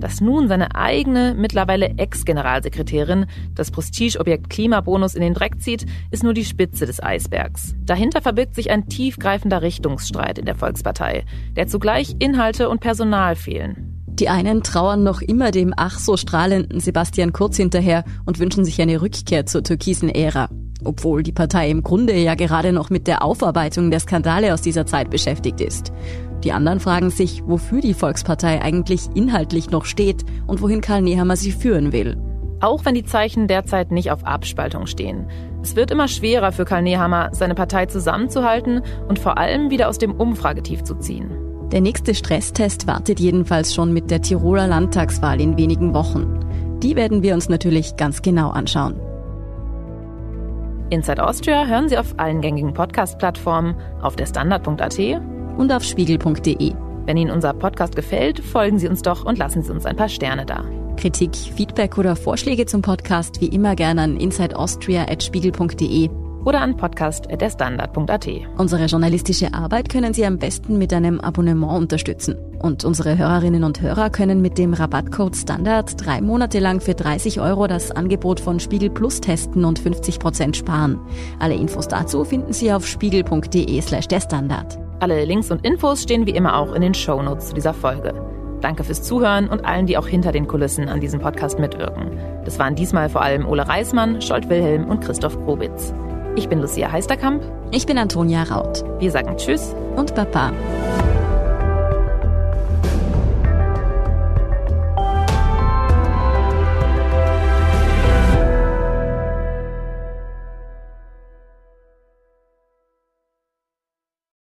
Dass 0.01 0.19
nun 0.19 0.47
seine 0.47 0.75
eigene, 0.75 1.35
mittlerweile 1.37 1.97
Ex-Generalsekretärin 1.97 3.27
das 3.53 3.69
Prestigeobjekt 3.69 4.49
Klimabonus 4.49 5.13
in 5.13 5.21
den 5.21 5.35
Dreck 5.35 5.61
zieht, 5.61 5.85
ist 6.09 6.23
nur 6.23 6.33
die 6.33 6.43
Spitze 6.43 6.87
des 6.87 7.01
Eisbergs. 7.01 7.75
Dahinter 7.85 8.19
verbirgt 8.21 8.55
sich 8.55 8.71
ein 8.71 8.89
tiefgreifender 8.89 9.61
Richtungsstreit 9.61 10.39
in 10.39 10.45
der 10.45 10.55
Volkspartei, 10.55 11.23
der 11.55 11.67
zugleich 11.67 12.15
Inhalte 12.17 12.67
und 12.67 12.81
Personal 12.81 13.35
fehlen. 13.35 14.00
Die 14.19 14.29
einen 14.29 14.61
trauern 14.61 15.03
noch 15.03 15.21
immer 15.21 15.51
dem 15.51 15.73
ach 15.75 15.97
so 15.97 16.17
strahlenden 16.17 16.79
Sebastian 16.79 17.33
Kurz 17.33 17.57
hinterher 17.57 18.03
und 18.25 18.39
wünschen 18.39 18.65
sich 18.65 18.81
eine 18.81 19.01
Rückkehr 19.01 19.45
zur 19.45 19.63
türkisen 19.63 20.09
Ära. 20.09 20.49
Obwohl 20.83 21.23
die 21.23 21.31
Partei 21.31 21.69
im 21.69 21.83
Grunde 21.83 22.17
ja 22.17 22.35
gerade 22.35 22.73
noch 22.73 22.89
mit 22.89 23.07
der 23.07 23.23
Aufarbeitung 23.23 23.91
der 23.91 23.99
Skandale 23.99 24.53
aus 24.53 24.61
dieser 24.61 24.85
Zeit 24.85 25.09
beschäftigt 25.09 25.61
ist. 25.61 25.91
Die 26.43 26.51
anderen 26.51 26.79
fragen 26.79 27.11
sich, 27.11 27.43
wofür 27.45 27.81
die 27.81 27.93
Volkspartei 27.93 28.61
eigentlich 28.61 29.01
inhaltlich 29.13 29.69
noch 29.69 29.85
steht 29.85 30.23
und 30.47 30.61
wohin 30.61 30.81
Karl 30.81 31.03
Nehammer 31.03 31.35
sie 31.35 31.51
führen 31.51 31.91
will. 31.91 32.17
Auch 32.61 32.83
wenn 32.85 32.95
die 32.95 33.05
Zeichen 33.05 33.47
derzeit 33.47 33.91
nicht 33.91 34.11
auf 34.11 34.25
Abspaltung 34.25 34.87
stehen. 34.87 35.27
Es 35.63 35.75
wird 35.75 35.91
immer 35.91 36.07
schwerer 36.07 36.51
für 36.51 36.65
Karl 36.65 36.81
Nehammer, 36.81 37.29
seine 37.31 37.55
Partei 37.55 37.85
zusammenzuhalten 37.85 38.81
und 39.07 39.19
vor 39.19 39.37
allem 39.37 39.69
wieder 39.69 39.87
aus 39.87 39.99
dem 39.99 40.13
Umfragetief 40.13 40.83
zu 40.83 40.95
ziehen. 40.95 41.50
Der 41.71 41.79
nächste 41.79 42.13
Stresstest 42.13 42.85
wartet 42.85 43.19
jedenfalls 43.21 43.73
schon 43.73 43.93
mit 43.93 44.11
der 44.11 44.21
Tiroler 44.21 44.67
Landtagswahl 44.67 45.39
in 45.39 45.57
wenigen 45.57 45.93
Wochen. 45.93 46.79
Die 46.83 46.97
werden 46.97 47.23
wir 47.23 47.33
uns 47.33 47.47
natürlich 47.47 47.95
ganz 47.95 48.21
genau 48.21 48.49
anschauen. 48.49 48.99
Inside 50.89 51.25
Austria 51.25 51.65
hören 51.65 51.87
Sie 51.87 51.97
auf 51.97 52.15
allen 52.17 52.41
gängigen 52.41 52.73
Podcast-Plattformen, 52.73 53.75
auf 54.01 54.17
der 54.17 54.25
Standard.at 54.25 54.99
und 55.57 55.71
auf 55.71 55.83
spiegel.de. 55.83 56.73
Wenn 57.05 57.17
Ihnen 57.17 57.31
unser 57.31 57.53
Podcast 57.53 57.95
gefällt, 57.95 58.41
folgen 58.41 58.77
Sie 58.77 58.89
uns 58.89 59.01
doch 59.01 59.23
und 59.25 59.37
lassen 59.37 59.63
Sie 59.63 59.71
uns 59.71 59.85
ein 59.85 59.95
paar 59.95 60.09
Sterne 60.09 60.45
da. 60.45 60.65
Kritik, 60.97 61.33
Feedback 61.35 61.97
oder 61.97 62.17
Vorschläge 62.17 62.65
zum 62.65 62.81
Podcast 62.81 63.39
wie 63.39 63.47
immer 63.47 63.75
gerne 63.75 64.01
an 64.01 64.17
insideaustria.spiegel.de. 64.17 66.09
oder 66.45 66.61
an 66.61 66.77
podcast.derstandard.at. 66.77 68.27
Unsere 68.57 68.85
journalistische 68.85 69.53
Arbeit 69.53 69.89
können 69.89 70.13
Sie 70.13 70.25
am 70.25 70.37
besten 70.37 70.77
mit 70.77 70.93
einem 70.93 71.19
Abonnement 71.19 71.77
unterstützen. 71.77 72.35
Und 72.61 72.85
unsere 72.85 73.17
Hörerinnen 73.17 73.63
und 73.63 73.81
Hörer 73.81 74.09
können 74.09 74.41
mit 74.41 74.57
dem 74.57 74.73
Rabattcode 74.73 75.35
Standard 75.35 76.05
drei 76.05 76.21
Monate 76.21 76.59
lang 76.59 76.79
für 76.79 76.93
30 76.93 77.41
Euro 77.41 77.67
das 77.67 77.91
Angebot 77.91 78.39
von 78.39 78.59
Spiegel 78.59 78.89
Plus 78.89 79.19
testen 79.19 79.65
und 79.65 79.79
50 79.79 80.19
Prozent 80.19 80.57
sparen. 80.57 80.99
Alle 81.39 81.55
Infos 81.55 81.87
dazu 81.87 82.23
finden 82.23 82.53
Sie 82.53 82.71
auf 82.71 82.85
spiegel.de 82.85 83.81
slash 83.81 84.07
der 84.07 84.21
Standard. 84.21 84.77
Alle 84.99 85.25
Links 85.25 85.49
und 85.49 85.65
Infos 85.65 86.03
stehen 86.03 86.27
wie 86.27 86.31
immer 86.31 86.57
auch 86.57 86.73
in 86.73 86.81
den 86.81 86.93
Shownotes 86.93 87.49
zu 87.49 87.55
dieser 87.55 87.73
Folge. 87.73 88.13
Danke 88.61 88.83
fürs 88.83 89.01
Zuhören 89.01 89.49
und 89.49 89.65
allen, 89.65 89.87
die 89.87 89.97
auch 89.97 90.07
hinter 90.07 90.31
den 90.31 90.47
Kulissen 90.47 90.87
an 90.87 91.01
diesem 91.01 91.19
Podcast 91.19 91.57
mitwirken. 91.57 92.11
Das 92.45 92.59
waren 92.59 92.75
diesmal 92.75 93.09
vor 93.09 93.23
allem 93.23 93.47
Ole 93.47 93.67
Reismann, 93.67 94.21
Scholt 94.21 94.49
Wilhelm 94.49 94.87
und 94.87 95.01
Christoph 95.01 95.35
Grobitz. 95.45 95.93
Ich 96.35 96.47
bin 96.47 96.61
Lucia 96.61 96.91
Heisterkamp. 96.91 97.43
Ich 97.71 97.85
bin 97.85 97.97
Antonia 97.97 98.43
Raut. 98.43 98.83
Wir 98.99 99.11
sagen 99.11 99.35
Tschüss 99.35 99.75
und 99.97 100.15
Baba. 100.15 100.53